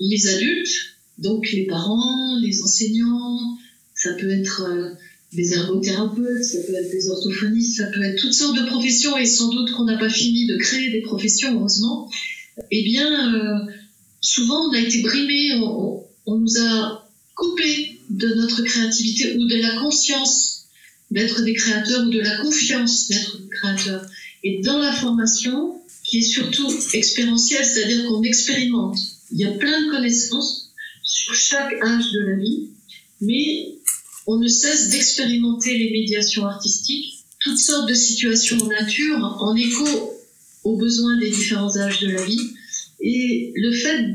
[0.00, 3.58] Les adultes, donc les parents, les enseignants,
[3.94, 4.90] ça peut être euh,
[5.32, 9.26] des ergothérapeutes, ça peut être des orthophonistes, ça peut être toutes sortes de professions, et
[9.26, 12.10] sans doute qu'on n'a pas fini de créer des professions, heureusement,
[12.70, 13.72] eh bien, euh,
[14.20, 19.56] souvent on a été brimé, on, on, nous a coupé de notre créativité ou de
[19.56, 20.51] la conscience
[21.12, 24.06] d'être des créateurs ou de la confiance d'être des créateurs.
[24.44, 28.98] Et dans la formation, qui est surtout expérientielle, c'est-à-dire qu'on expérimente,
[29.30, 30.72] il y a plein de connaissances
[31.02, 32.68] sur chaque âge de la vie,
[33.20, 33.74] mais
[34.26, 39.86] on ne cesse d'expérimenter les médiations artistiques, toutes sortes de situations en nature, en écho
[40.64, 42.50] aux besoins des différents âges de la vie.
[43.00, 44.14] Et le fait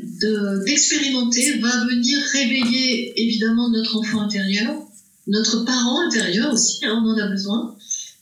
[0.65, 4.86] d'expérimenter va venir réveiller évidemment notre enfant intérieur,
[5.27, 7.75] notre parent intérieur aussi, hein, on en a besoin.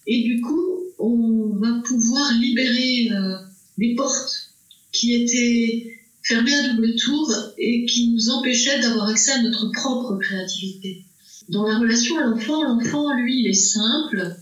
[0.08, 3.38] Et du coup, on va pouvoir libérer euh,
[3.78, 4.52] des portes
[4.91, 10.18] qui étaient fermées à double tour et qui nous empêchaient d'avoir accès à notre propre
[10.18, 11.06] créativité.
[11.50, 14.36] Dans la relation à l'enfant, l'enfant, lui, il est simple,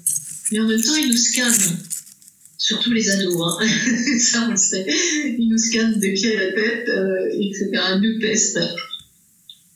[0.51, 1.77] mais en même temps, il nous scanne.
[2.57, 3.67] Surtout les ados, hein.
[4.19, 4.85] ça on le sait.
[5.37, 7.71] Il nous scanne de pied à la tête, euh, etc.
[8.01, 8.59] Nous teste.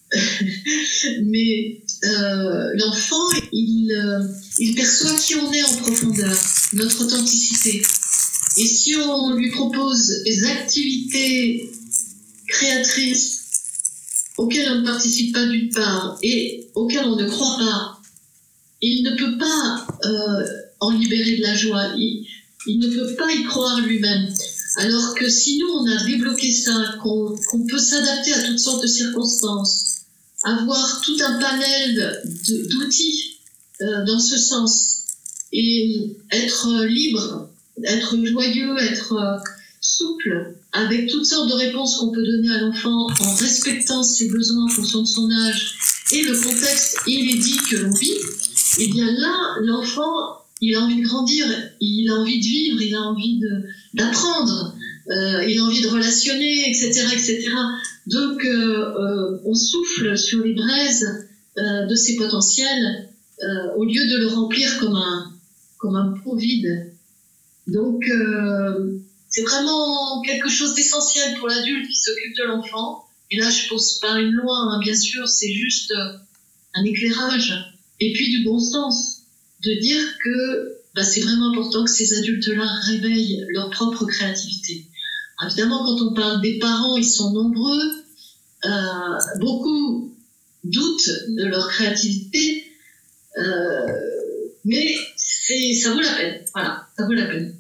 [1.24, 4.28] mais euh, l'enfant, il, euh,
[4.60, 6.38] il perçoit qui on est en profondeur,
[6.74, 7.82] notre authenticité.
[8.58, 11.70] Et si on lui propose des activités
[12.48, 13.38] créatrices
[14.38, 18.00] auquel on ne participe pas d'une part et auquel on ne croit pas,
[18.82, 20.46] il ne peut pas euh,
[20.80, 21.94] en libérer de la joie.
[21.98, 24.28] Il, ne peut pas y croire lui-même.
[24.78, 27.36] Alors que si nous, on a débloqué ça, qu'on
[27.68, 29.87] peut s'adapter à toutes sortes de circonstances,
[30.48, 32.24] avoir tout un panel
[32.70, 33.40] d'outils
[33.82, 35.04] euh, dans ce sens,
[35.52, 37.50] et être libre,
[37.84, 39.38] être joyeux, être euh,
[39.82, 44.66] souple, avec toutes sortes de réponses qu'on peut donner à l'enfant en respectant ses besoins
[44.66, 45.78] en fonction de son âge
[46.12, 48.12] et le contexte inédit que l'on vit,
[48.80, 51.46] et eh bien là, l'enfant, il a envie de grandir,
[51.80, 53.42] il a envie de vivre, il a envie
[53.94, 54.76] d'apprendre,
[55.10, 57.50] euh, il a envie de relationner, etc., etc.
[58.08, 63.10] Donc, euh, euh, on souffle sur les braises de ses potentiels
[63.76, 65.34] au lieu de le remplir comme un,
[65.80, 66.94] comme un pot vide.
[67.66, 68.06] Donc,
[69.30, 73.06] c'est vraiment quelque chose d'essentiel pour l'adulte qui s'occupe de l'enfant.
[73.30, 76.18] Et là, je pose pas une loi, hein, bien sûr, c'est juste euh,
[76.76, 77.54] un éclairage.
[78.00, 79.24] Et puis du bon sens,
[79.64, 84.87] de dire que bah, c'est vraiment important que ces adultes-là réveillent leur propre créativité.
[85.46, 87.82] Évidemment, quand on parle des parents, ils sont nombreux.
[88.66, 90.16] Euh, beaucoup
[90.64, 92.66] doutent de leur créativité,
[93.38, 93.88] euh,
[94.66, 96.46] mais ça vaut la peine.
[96.54, 97.56] Voilà, ça vaut la peine.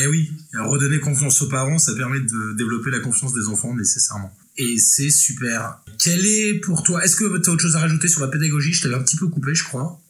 [0.00, 4.32] Eh oui, redonner confiance aux parents, ça permet de développer la confiance des enfants nécessairement.
[4.56, 5.80] Et c'est super.
[6.02, 8.72] Quel est pour toi Est-ce que tu as autre chose à rajouter sur la pédagogie?
[8.72, 10.00] Je t'avais un petit peu coupé, je crois.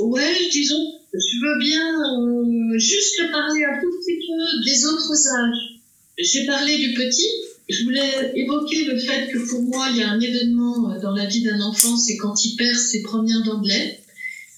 [0.00, 5.73] Ouais, disons, je veux bien euh, juste parler un tout petit peu des autres âges.
[6.18, 7.28] J'ai parlé du petit.
[7.68, 11.12] Je voulais évoquer le fait que pour moi, il y a un événement euh, dans
[11.12, 14.00] la vie d'un enfant, c'est quand il perd ses premières dents de lait.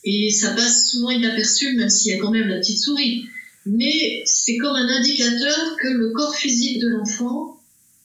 [0.04, 3.26] Et ça passe souvent inaperçu, même s'il y a quand même la petite souris
[3.66, 7.60] mais c'est comme un indicateur que le corps physique de l'enfant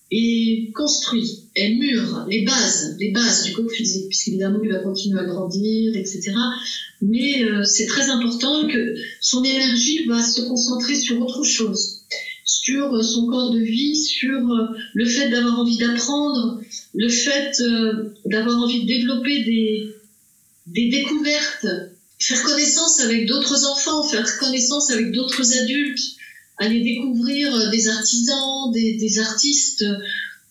[0.09, 5.19] est construit, est mûr, les bases, les bases du corps physique, puisqu'évidemment il va continuer
[5.19, 6.33] à grandir, etc.
[7.01, 12.00] Mais euh, c'est très important que son énergie va se concentrer sur autre chose,
[12.61, 16.61] sur euh, son corps de vie, sur euh, le fait d'avoir envie d'apprendre,
[16.93, 17.51] le fait
[18.25, 19.95] d'avoir envie de développer des,
[20.67, 21.65] des découvertes
[22.19, 26.03] faire connaissance avec d'autres enfants, faire connaissance avec d'autres adultes,
[26.57, 29.83] aller découvrir euh, des artisans, des, artistes,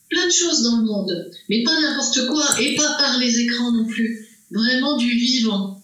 [0.09, 3.70] plein de choses dans le monde, mais pas n'importe quoi et pas par les écrans
[3.70, 5.80] non plus, vraiment du vivant.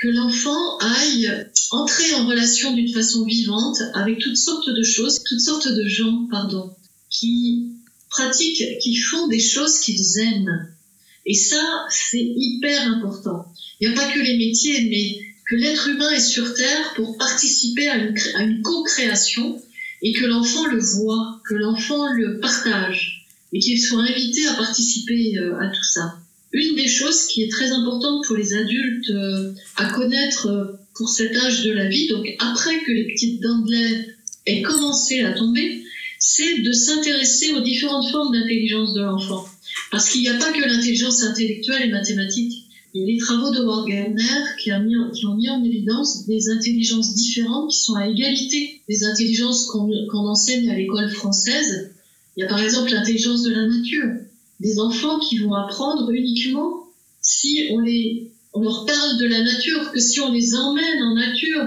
[0.00, 1.28] Que l'enfant aille
[1.70, 6.28] entrer en relation d'une façon vivante avec toutes sortes de choses, toutes sortes de gens,
[6.30, 6.70] pardon,
[7.10, 7.72] qui
[8.08, 10.68] pratiquent, qui font des choses qu'ils aiment.
[11.26, 13.44] Et ça, c'est hyper important.
[13.80, 17.16] Il n'y a pas que les métiers, mais que l'être humain est sur Terre pour
[17.16, 19.60] participer à une, co-création
[20.02, 25.38] et que l'enfant le voit, que l'enfant le partage et qu'il soit invité à participer
[25.38, 26.18] euh, à tout ça.
[26.52, 31.08] Une des choses qui est très importante pour les adultes euh, à connaître euh, pour
[31.08, 34.08] cet âge de la vie, donc après que les petites dents de lait
[34.46, 35.82] aient commencé à tomber,
[36.18, 39.46] c'est de s'intéresser aux différentes formes d'intelligence de l'enfant.
[39.90, 42.64] Parce qu'il n'y a pas que l'intelligence intellectuelle et mathématique.
[42.94, 44.70] Il y a les travaux de Warganer qui,
[45.14, 50.26] qui ont mis en évidence des intelligences différentes qui sont à égalité des intelligences qu'on
[50.26, 51.90] enseigne à l'école française.
[52.36, 54.08] Il y a par exemple l'intelligence de la nature,
[54.60, 56.84] des enfants qui vont apprendre uniquement
[57.20, 61.14] si on les, on leur parle de la nature, que si on les emmène en
[61.14, 61.64] nature,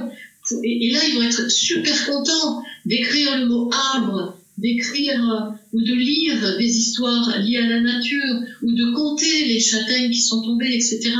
[0.63, 5.93] et, là ils vont être super contents d'écrire le mot arbre, d'écrire euh, ou de
[5.93, 10.73] lire des histoires liées à la nature, ou de compter les châtaignes qui sont tombées,
[10.73, 11.13] etc.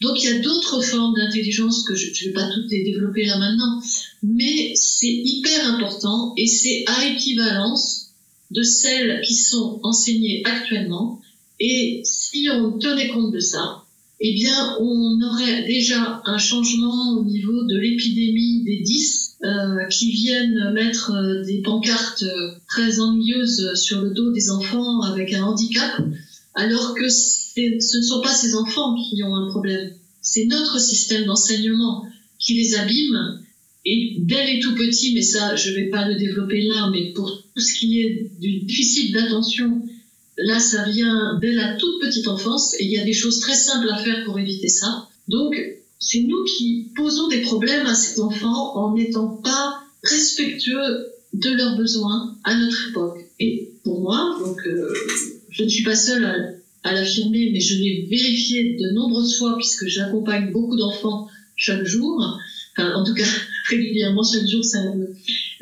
[0.00, 3.24] Donc il y a d'autres formes d'intelligence que je ne vais pas toutes les développer
[3.24, 3.80] là maintenant,
[4.22, 8.05] mais c'est hyper important et c'est à équivalence
[8.50, 11.20] de celles qui sont enseignées actuellement.
[11.58, 13.82] Et si on tenait compte de ça,
[14.20, 20.10] eh bien, on aurait déjà un changement au niveau de l'épidémie des 10 euh, qui
[20.10, 25.42] viennent mettre euh, des pancartes euh, très ennuyeuses sur le dos des enfants avec un
[25.42, 26.00] handicap,
[26.54, 27.60] alors que ce
[27.96, 29.92] ne sont pas ces enfants qui ont un problème.
[30.22, 32.06] C'est notre système d'enseignement
[32.38, 33.40] qui les abîme.
[33.88, 37.12] Et dès les tout petits, mais ça, je ne vais pas le développer là, mais
[37.14, 39.82] pour tout ce qui est du déficit d'attention
[40.38, 43.54] Là, ça vient dès la toute petite enfance et il y a des choses très
[43.54, 45.08] simples à faire pour éviter ça.
[45.28, 45.54] Donc,
[45.98, 51.76] c'est nous qui posons des problèmes à ces enfants en n'étant pas respectueux de leurs
[51.76, 53.18] besoins à notre époque.
[53.40, 54.92] Et pour moi, donc, euh,
[55.48, 56.34] je ne suis pas seule à,
[56.82, 62.22] à l'affirmer, mais je l'ai vérifié de nombreuses fois puisque j'accompagne beaucoup d'enfants chaque jour.
[62.78, 63.24] En tout cas,
[63.68, 64.94] régulièrement, chaque jour, c'est un,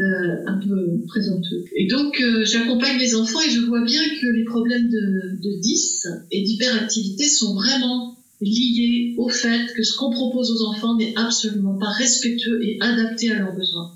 [0.01, 1.65] euh, un peu présenteux.
[1.77, 5.61] Et donc, euh, j'accompagne les enfants et je vois bien que les problèmes de, de
[5.61, 11.15] 10 et d'hyperactivité sont vraiment liés au fait que ce qu'on propose aux enfants n'est
[11.17, 13.93] absolument pas respectueux et adapté à leurs besoins.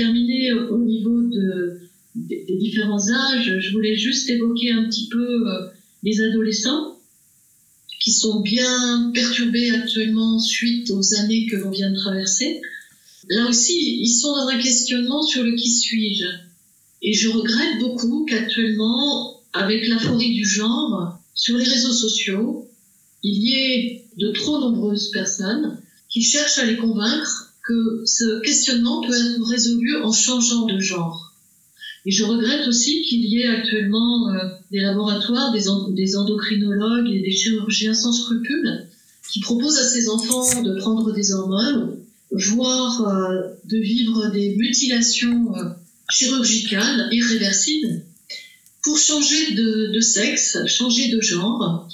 [0.00, 1.80] Euh, au niveau de,
[2.14, 5.44] des, différents âges, je voulais juste évoquer un petit peu
[6.02, 6.97] les adolescents
[8.00, 12.60] qui sont bien perturbés actuellement suite aux années que l'on vient de traverser.
[13.28, 16.26] Là aussi, ils sont dans un questionnement sur le qui suis-je.
[17.02, 22.68] Et je regrette beaucoup qu'actuellement, avec la folie du genre, sur les réseaux sociaux,
[23.22, 29.02] il y ait de trop nombreuses personnes qui cherchent à les convaincre que ce questionnement
[29.02, 31.27] peut être résolu en changeant de genre.
[32.06, 37.32] Et je regrette aussi qu'il y ait actuellement euh, des laboratoires, des, endocrinologues et des
[37.32, 38.86] chirurgiens sans scrupules
[39.30, 41.98] qui proposent à ces enfants de prendre des hormones
[42.30, 45.64] voire euh, de vivre des mutilations euh,
[46.10, 48.02] chirurgicales irréversibles
[48.82, 51.88] pour changer de, de, sexe, changer de genre,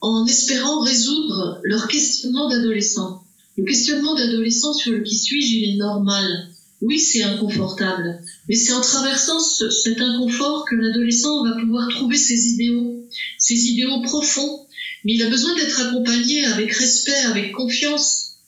[0.00, 3.22] en espérant résoudre leur questionnement d'adolescent.
[3.56, 6.48] Le questionnement d'adolescent sur le qui suis-je, il est normal.
[6.80, 12.16] Oui, c'est inconfortable, mais c'est en traversant ce, cet inconfort que l'adolescent va pouvoir trouver
[12.16, 13.08] ses idéaux,
[13.38, 14.66] ses idéaux profonds.
[15.04, 18.38] Mais il a besoin d'être accompagné avec respect, avec confiance,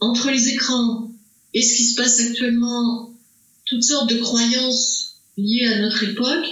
[0.00, 1.10] entre les écrans
[1.54, 3.14] et ce qui se passe actuellement,
[3.64, 6.46] toutes sortes de croyances liées à notre époque,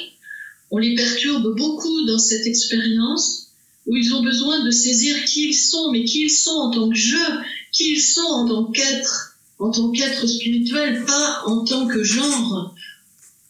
[0.71, 3.49] on les perturbe beaucoup dans cette expérience
[3.87, 6.89] où ils ont besoin de saisir qui ils sont, mais qui ils sont en tant
[6.89, 7.17] que je,
[7.73, 9.32] qui ils sont en tant qu'être,
[9.63, 12.75] en tant qu'être spirituel, pas en tant que genre.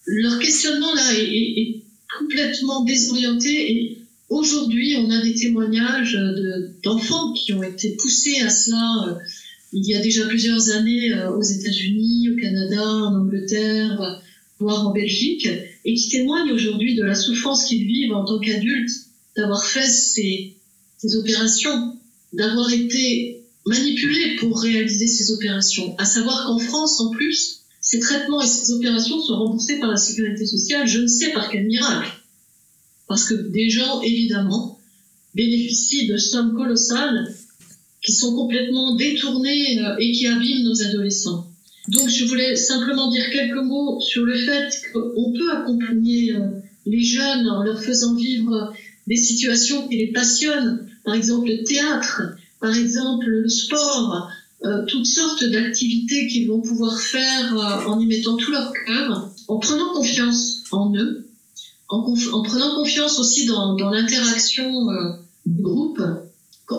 [0.05, 1.81] Leur questionnement là est,
[2.19, 3.99] complètement désorienté et
[4.29, 6.19] aujourd'hui on a des témoignages
[6.83, 9.09] d'enfants qui ont été poussés à cela.
[9.09, 9.15] Euh,
[9.73, 14.23] il y a déjà plusieurs années euh, aux États-Unis, au Canada, en Angleterre,
[14.59, 15.49] voire en Belgique,
[15.87, 20.53] et qui témoignent aujourd'hui de la souffrance qu'ils vivent en tant qu'adultes d'avoir fait ces,
[20.99, 21.97] ces opérations,
[22.35, 25.95] d'avoir été manipulés pour réaliser ces opérations.
[25.99, 29.97] À savoir qu'en France, en plus, ces traitements et ces opérations sont remboursés par la
[29.97, 32.11] sécurité sociale, je ne sais par quel miracle.
[33.09, 34.79] Parce que des gens, évidemment,
[35.35, 37.35] bénéficient de sommes colossales
[38.03, 41.47] qui sont complètement détournés euh, et qui abîment nos adolescents.
[41.89, 46.49] Donc je voulais simplement dire quelques mots sur le fait qu'on peut accompagner euh,
[46.87, 48.73] les jeunes en leur faisant vivre
[49.07, 52.23] des situations qui les passionnent, par exemple le théâtre,
[52.63, 54.31] par exemple le sport,
[54.65, 57.55] euh, toutes sortes d'activités qu'ils vont pouvoir faire
[57.87, 61.27] en y mettant tout leur cœur, en prenant confiance en eux,
[61.91, 61.99] en,
[62.33, 64.73] en prenant confiance aussi dans, l'interaction
[65.45, 66.01] du groupe,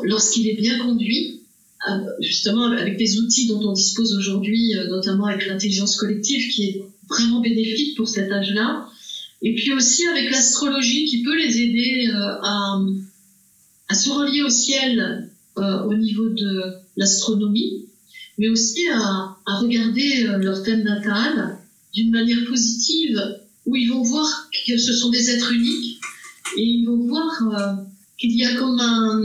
[0.04, 1.44] lorsqu'il est bien conduit,
[1.90, 6.64] euh, justement avec des outils dont on dispose aujourd'hui, euh, notamment avec l'intelligence collective qui
[6.70, 8.88] est vraiment bénéfique pour cet âge-là,
[9.42, 12.38] et puis aussi avec l'astrologie qui peut les aider euh,
[13.90, 17.86] à, se relier au ciel au niveau de l'astronomie,
[18.38, 21.60] mais aussi à, à regarder leur thème natal
[21.94, 23.20] d'une manière positive,
[23.66, 26.00] où ils vont voir que ce sont des êtres uniques,
[26.58, 27.84] et ils vont voir
[28.18, 29.22] qu'il y a comme un,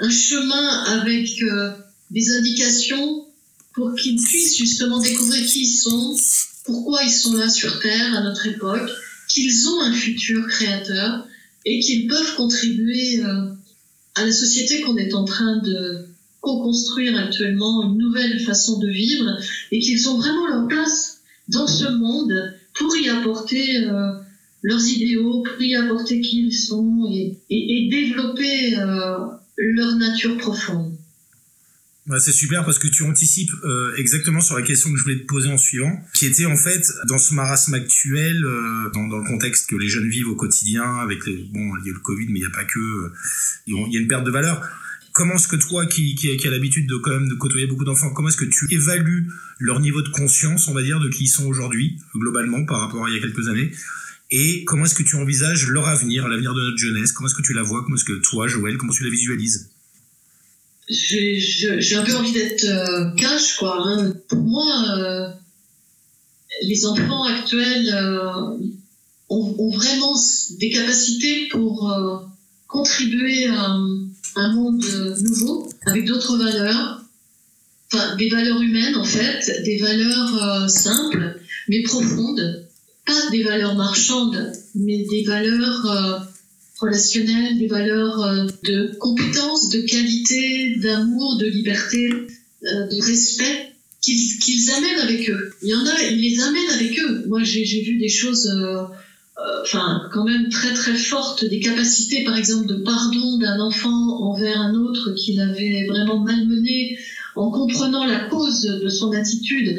[0.00, 0.68] un chemin
[1.00, 1.72] avec euh,
[2.10, 3.26] des indications
[3.74, 6.16] pour qu'ils puissent justement découvrir qui ils sont,
[6.64, 8.90] pourquoi ils sont là sur Terre à notre époque,
[9.28, 11.26] qu'ils ont un futur créateur
[11.64, 13.52] et qu'ils peuvent contribuer euh,
[14.20, 16.06] à la société qu'on est en train de,
[16.40, 19.38] co-construire actuellement une nouvelle façon de vivre
[19.70, 24.12] et qu'ils ont vraiment leur place dans ce monde pour y apporter euh,
[24.62, 29.18] leurs idéaux, pour y apporter qui ils sont et, développer euh,
[29.56, 30.94] leur nature profonde.
[32.18, 35.26] C'est super parce que tu anticipes euh, exactement sur la question que je voulais te
[35.26, 38.42] poser en suivant, qui était en fait dans ce marasme actuel,
[38.92, 41.90] dans, dans, le contexte que les jeunes vivent au quotidien, avec les, bon, il y
[41.90, 43.12] a le Covid, mais il n'y a pas que,
[43.66, 44.62] il y a une perte de valeur.
[45.12, 47.84] Comment est-ce que toi, qui, qui, qui a l'habitude de quand même de côtoyer beaucoup
[47.84, 51.24] d'enfants, comment est-ce que tu évalues leur niveau de conscience, on va dire, de qui
[51.24, 53.72] ils sont aujourd'hui, globalement, par rapport à il y a quelques années?
[54.30, 57.10] Et comment est-ce que tu envisages leur avenir, l'avenir de notre jeunesse?
[57.10, 57.82] Comment est-ce que tu la vois?
[57.82, 59.70] Comment est-ce que toi, Joël, comment tu la visualises?
[60.90, 63.76] J'ai un peu envie d'être euh, cash, quoi.
[63.86, 64.12] Hein.
[64.28, 64.66] Pour moi,
[64.98, 65.28] euh,
[66.62, 68.58] les enfants actuels euh,
[69.28, 70.14] ont, vraiment
[70.58, 71.94] des capacités pour
[72.66, 73.76] contribuer à
[74.36, 74.84] un monde
[75.20, 77.02] nouveau, avec d'autres valeurs,
[77.92, 82.66] enfin, des valeurs humaines en fait, des valeurs euh, simples, mais profondes,
[83.06, 86.29] pas des valeurs marchandes, mais des valeurs
[86.82, 92.10] euh, relationnelles, des valeurs euh, de compétences, de qualité, d'amour, de liberté,
[92.62, 93.72] de respect
[94.02, 95.52] qu'ils amènent avec eux.
[95.62, 97.24] Il y en a, ils les amènent avec eux.
[97.28, 98.50] Moi, j'ai vu des choses
[99.74, 104.60] euh, quand même très très forte des capacités par exemple de pardon d'un enfant envers
[104.60, 106.98] un autre qui l'avait vraiment malmené
[107.36, 109.78] en comprenant la cause de son attitude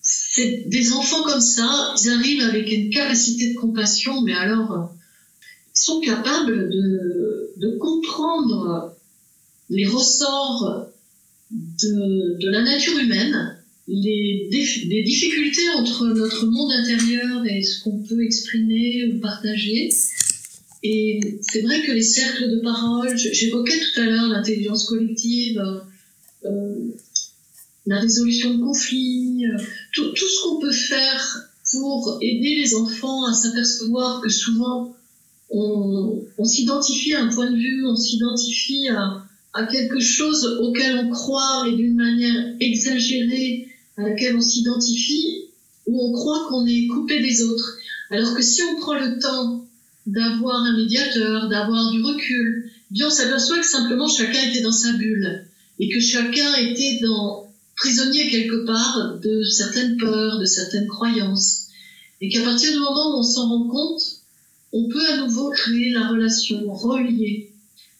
[0.00, 4.90] c'est des enfants comme ça ils arrivent avec une capacité de compassion mais alors
[5.76, 8.94] sont capables de, de comprendre
[9.70, 10.86] les ressorts
[11.50, 13.56] de, de la nature humaine
[13.88, 19.90] les, des difficultés entre notre monde intérieur et ce qu'on peut exprimer ou partager.
[20.82, 25.62] Et c'est vrai que les cercles de parole, j'évoquais tout à l'heure l'intelligence collective,
[26.44, 26.74] euh,
[27.86, 29.62] la résolution de conflits, euh,
[29.92, 34.96] tout, tout, ce qu'on peut faire pour aider les enfants à s'apercevoir que souvent
[35.50, 41.10] on, s'identifie à un point de vue, on s'identifie à, à quelque chose auquel on
[41.10, 45.44] croit et d'une manière exagérée à laquelle on s'identifie,
[45.86, 47.78] où on croit qu'on est coupé des autres.
[48.10, 49.66] Alors que si on prend le temps
[50.06, 54.92] d'avoir un médiateur, d'avoir du recul, bien on s'aperçoit que simplement chacun était dans sa
[54.92, 55.46] bulle
[55.78, 61.66] et que chacun était dans prisonnier quelque part de certaines peurs, de certaines croyances.
[62.20, 64.15] Et qu'à partir du moment où on s'en rend compte,
[64.72, 67.52] on peut à nouveau créer la relation, relier.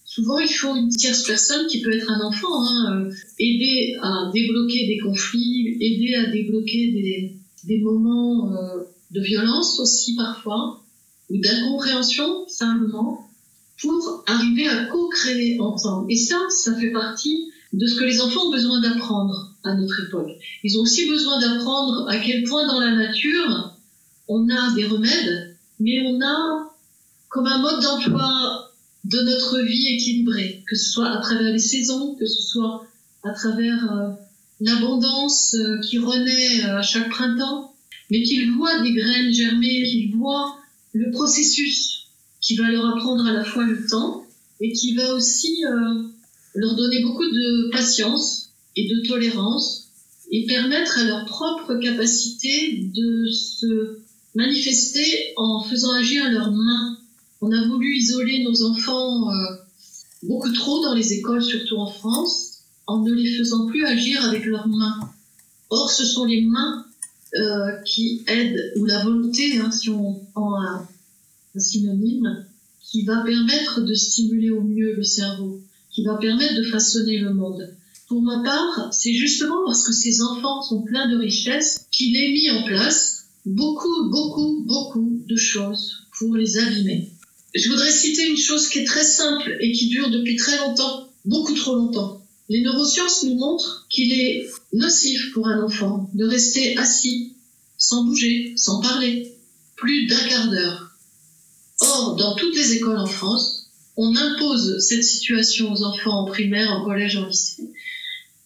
[0.05, 4.31] Souvent, il faut une tierce personne qui peut être un enfant, hein, euh, aider à
[4.33, 10.83] débloquer des conflits, aider à débloquer des, moments euh, de violence aussi parfois,
[11.29, 13.29] ou d'incompréhension simplement,
[13.81, 16.11] pour arriver à co-créer ensemble.
[16.11, 20.07] Et ça, ça fait partie de ce que les enfants ont besoin d'apprendre à notre
[20.07, 20.31] époque.
[20.63, 23.75] Ils ont aussi besoin d'apprendre à quel point dans la nature,
[24.29, 25.46] on a des remèdes,
[25.81, 26.73] mais on a
[27.29, 28.73] comme un mode d'emploi
[29.05, 32.87] de notre vie équilibrée, que ce soit à travers les saisons, que ce soit
[33.23, 34.11] à travers euh,
[34.61, 37.75] l'abondance euh, qui renaît euh, à chaque printemps,
[38.11, 40.59] mais qu'ils voient des graines germer, qu'ils voient
[40.93, 42.09] le processus
[42.41, 44.25] qui va leur apprendre à la fois le temps
[44.61, 45.63] et qui va aussi
[46.55, 49.89] leur donner beaucoup de patience et de tolérance
[50.31, 53.99] et permettre à leur propre capacité de se
[54.37, 56.99] manifester en faisant agir leurs mains
[57.41, 59.57] on a voulu isoler nos enfants euh,
[60.23, 64.47] beaucoup trop dans les écoles, surtout en France, en ne les faisant plus agir avec
[64.47, 65.11] leurs mains.
[65.71, 66.87] Or, ce sont les mains
[67.35, 70.89] euh, qui aident, ou la volonté, hein, si on prend un,
[71.59, 72.47] synonyme,
[72.81, 75.61] qui va permettre de stimuler au mieux le cerveau,
[75.91, 77.75] qui va permettre de façonner le monde.
[78.09, 82.31] Pour ma part, c'est justement parce que ces enfants sont pleins de richesses qu'il est
[82.31, 83.16] mis en place
[83.47, 87.13] beaucoup, beaucoup, beaucoup de choses pour les abîmer.
[87.55, 91.09] Je voudrais citer une chose qui est très simple et qui dure depuis très longtemps,
[91.25, 92.23] beaucoup trop longtemps.
[92.49, 97.35] Les neurosciences nous montrent qu'il est nocif pour un enfant de rester assis,
[97.79, 99.33] sans bouger, sans parler,
[99.77, 100.91] plus d'un quart d'heure.
[101.81, 106.71] Or, dans toutes les écoles en France, on impose cette situation aux enfants en primaire,
[106.71, 107.71] en collège, en lycée,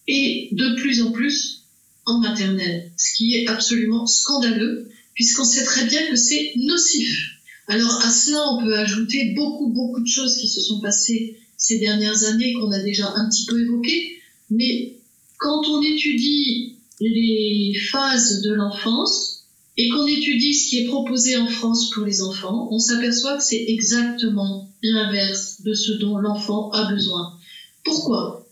[0.07, 1.65] et de plus en plus
[2.07, 7.41] en maternelle, ce qui est absolument scandaleux, puisqu'on sait très bien que c'est nocif
[7.71, 11.79] alors à cela, on peut ajouter beaucoup, beaucoup de choses qui se sont passées ces
[11.79, 14.19] dernières années qu'on a déjà un petit peu évoquées.
[14.51, 14.97] Mais
[15.39, 19.45] quand on étudie les phases de l'enfance
[19.77, 23.45] et qu'on étudie ce qui est proposé en France pour les enfants, on s'aperçoit que
[23.45, 27.39] c'est exactement l'inverse de ce dont l'enfant a besoin.
[27.85, 28.49] Pourquoi?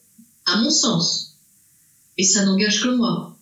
[0.47, 1.39] À mon sens,
[2.19, 3.37] et ça n'engage que moi,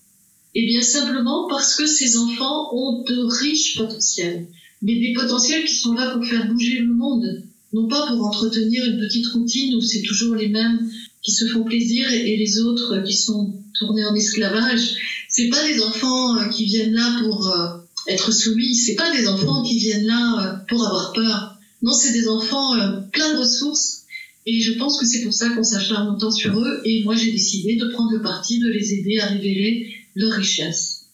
[0.58, 4.46] Eh bien simplement parce que ces enfants ont de riches potentiels,
[4.80, 7.42] mais des potentiels qui sont là pour faire bouger le monde,
[7.74, 10.90] non pas pour entretenir une petite routine où c'est toujours les mêmes
[11.22, 14.94] qui se font plaisir et les autres qui sont tournés en esclavage.
[15.28, 17.76] C'est pas des enfants euh, qui viennent là pour euh,
[18.08, 21.58] être soumis, c'est pas des enfants qui viennent là euh, pour avoir peur.
[21.82, 22.72] Non, c'est des enfants
[23.12, 24.05] plein de ressources
[24.46, 26.80] et je pense que c'est pour ça qu'on s'acharne longtemps sur eux.
[26.84, 31.06] Et moi, j'ai décidé de prendre le parti de les aider à révéler leur richesse.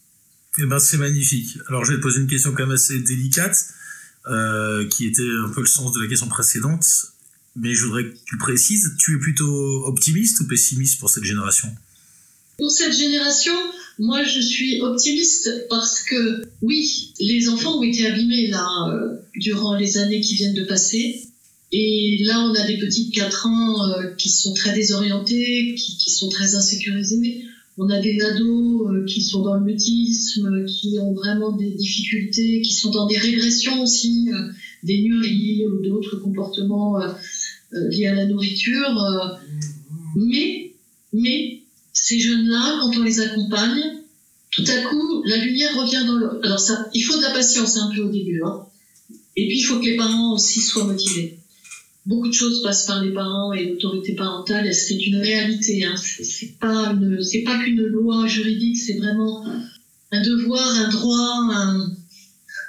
[0.59, 1.57] Eh ben, c'est magnifique.
[1.67, 3.57] Alors, je vais te poser une question quand même assez délicate,
[4.27, 6.85] euh, qui était un peu le sens de la question précédente.
[7.55, 11.69] Mais je voudrais que tu précises, tu es plutôt optimiste ou pessimiste pour cette génération?
[12.57, 13.53] Pour cette génération,
[13.99, 19.75] moi je suis optimiste parce que oui, les enfants ont été abîmés là euh, durant
[19.75, 21.32] les années qui viennent de passer.
[21.75, 26.11] Et là, on a des petites 4 ans euh, qui sont très désorientés, qui, qui,
[26.11, 27.45] sont très insécurisés.
[27.79, 32.61] On a des ados euh, qui sont dans le mutisme, qui ont vraiment des difficultés,
[32.61, 34.51] qui sont dans des régressions aussi, euh,
[34.83, 36.99] des nuries ou d'autres comportements
[37.71, 39.39] liés à la nourriture.
[40.15, 40.73] mais,
[41.11, 41.61] mais
[41.91, 43.81] ces jeunes-là, quand on les accompagne,
[44.51, 46.45] tout à coup, la lumière revient dans le...
[46.45, 48.43] Alors ça, il faut de la patience un peu au début.
[48.45, 48.67] Hein.
[49.35, 51.39] Et puis, il faut que les parents aussi soient motivés
[52.05, 55.85] beaucoup de choses passent par les parents et l'autorité parentale, c'est une réalité.
[55.85, 55.95] Hein.
[55.97, 59.45] C'est pas une, c'est pas qu'une loi juridique, c'est vraiment
[60.11, 61.49] un devoir, un droit,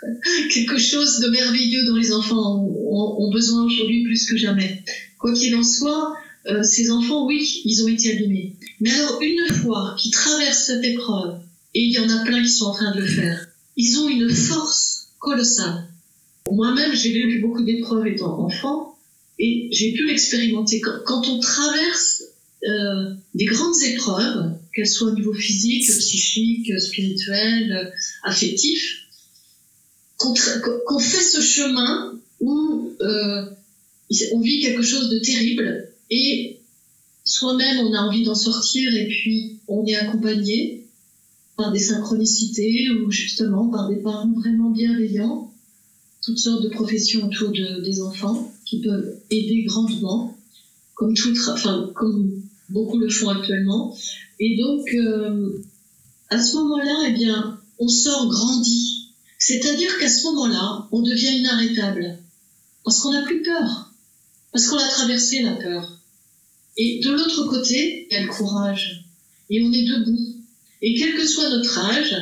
[0.53, 4.85] quelque chose de merveilleux dont les enfants ont, besoin aujourd'hui plus que jamais.
[5.19, 6.15] Quoi qu'il en soit,
[6.47, 8.55] euh, ces enfants, oui, ils ont été abîmés.
[8.81, 11.41] Mais alors, une fois qu'ils traversent cette épreuve,
[11.75, 14.09] et il y en a plein qui sont en train de le faire, ils ont
[14.09, 15.89] une force colossale.
[16.51, 18.94] Moi-même, j'ai eu beaucoup d'épreuves étant enfant,
[19.39, 20.81] et j'ai pu l'expérimenter.
[20.81, 22.25] Quand, on traverse
[22.67, 29.05] euh, des grandes épreuves, qu'elles soient au niveau physique, psychique, spirituel, affectif,
[30.17, 33.51] qu'on fait ce chemin où euh,
[34.33, 36.61] on vit quelque chose de terrible et
[37.25, 40.87] soi-même on a envie d'en sortir et puis on est accompagné
[41.57, 45.53] par des synchronicités ou justement par des parents vraiment bienveillants,
[46.23, 50.37] toutes sortes de professions autour de, des enfants qui peuvent aider grandement,
[50.95, 53.97] comme, tout, enfin, comme beaucoup le font actuellement.
[54.41, 55.63] Et donc, euh,
[56.31, 59.11] à ce moment-là, eh bien, on sort grandi.
[59.39, 62.19] C'est-à-dire qu'à ce moment-là, on devient inarrêtable.
[62.85, 63.93] Parce qu'on n'a plus peur.
[64.53, 66.01] Parce qu'on a traversé la peur.
[66.77, 69.05] Et de l'autre côté, il y a le courage.
[69.51, 70.37] Et on est debout.
[70.83, 72.17] Et quel que soit notre âge,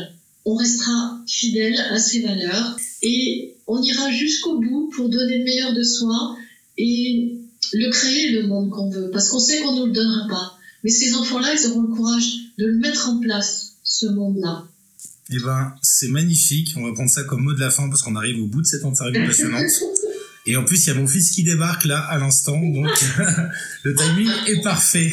[0.44, 5.72] on restera fidèle à ses valeurs et on ira jusqu'au bout pour donner le meilleur
[5.72, 6.36] de soi
[6.78, 7.38] et
[7.72, 10.58] le créer, le monde qu'on veut, parce qu'on sait qu'on ne nous le donnera pas.
[10.84, 14.64] Mais ces enfants-là, ils auront le courage de le mettre en place, ce monde-là.
[15.30, 16.74] Eh ben, c'est magnifique.
[16.76, 18.66] On va prendre ça comme mot de la fin parce qu'on arrive au bout de
[18.66, 19.62] cette interview passionnante.
[20.44, 22.90] Et en plus, il y a mon fils qui débarque là à l'instant, donc
[23.84, 25.12] le timing est parfait.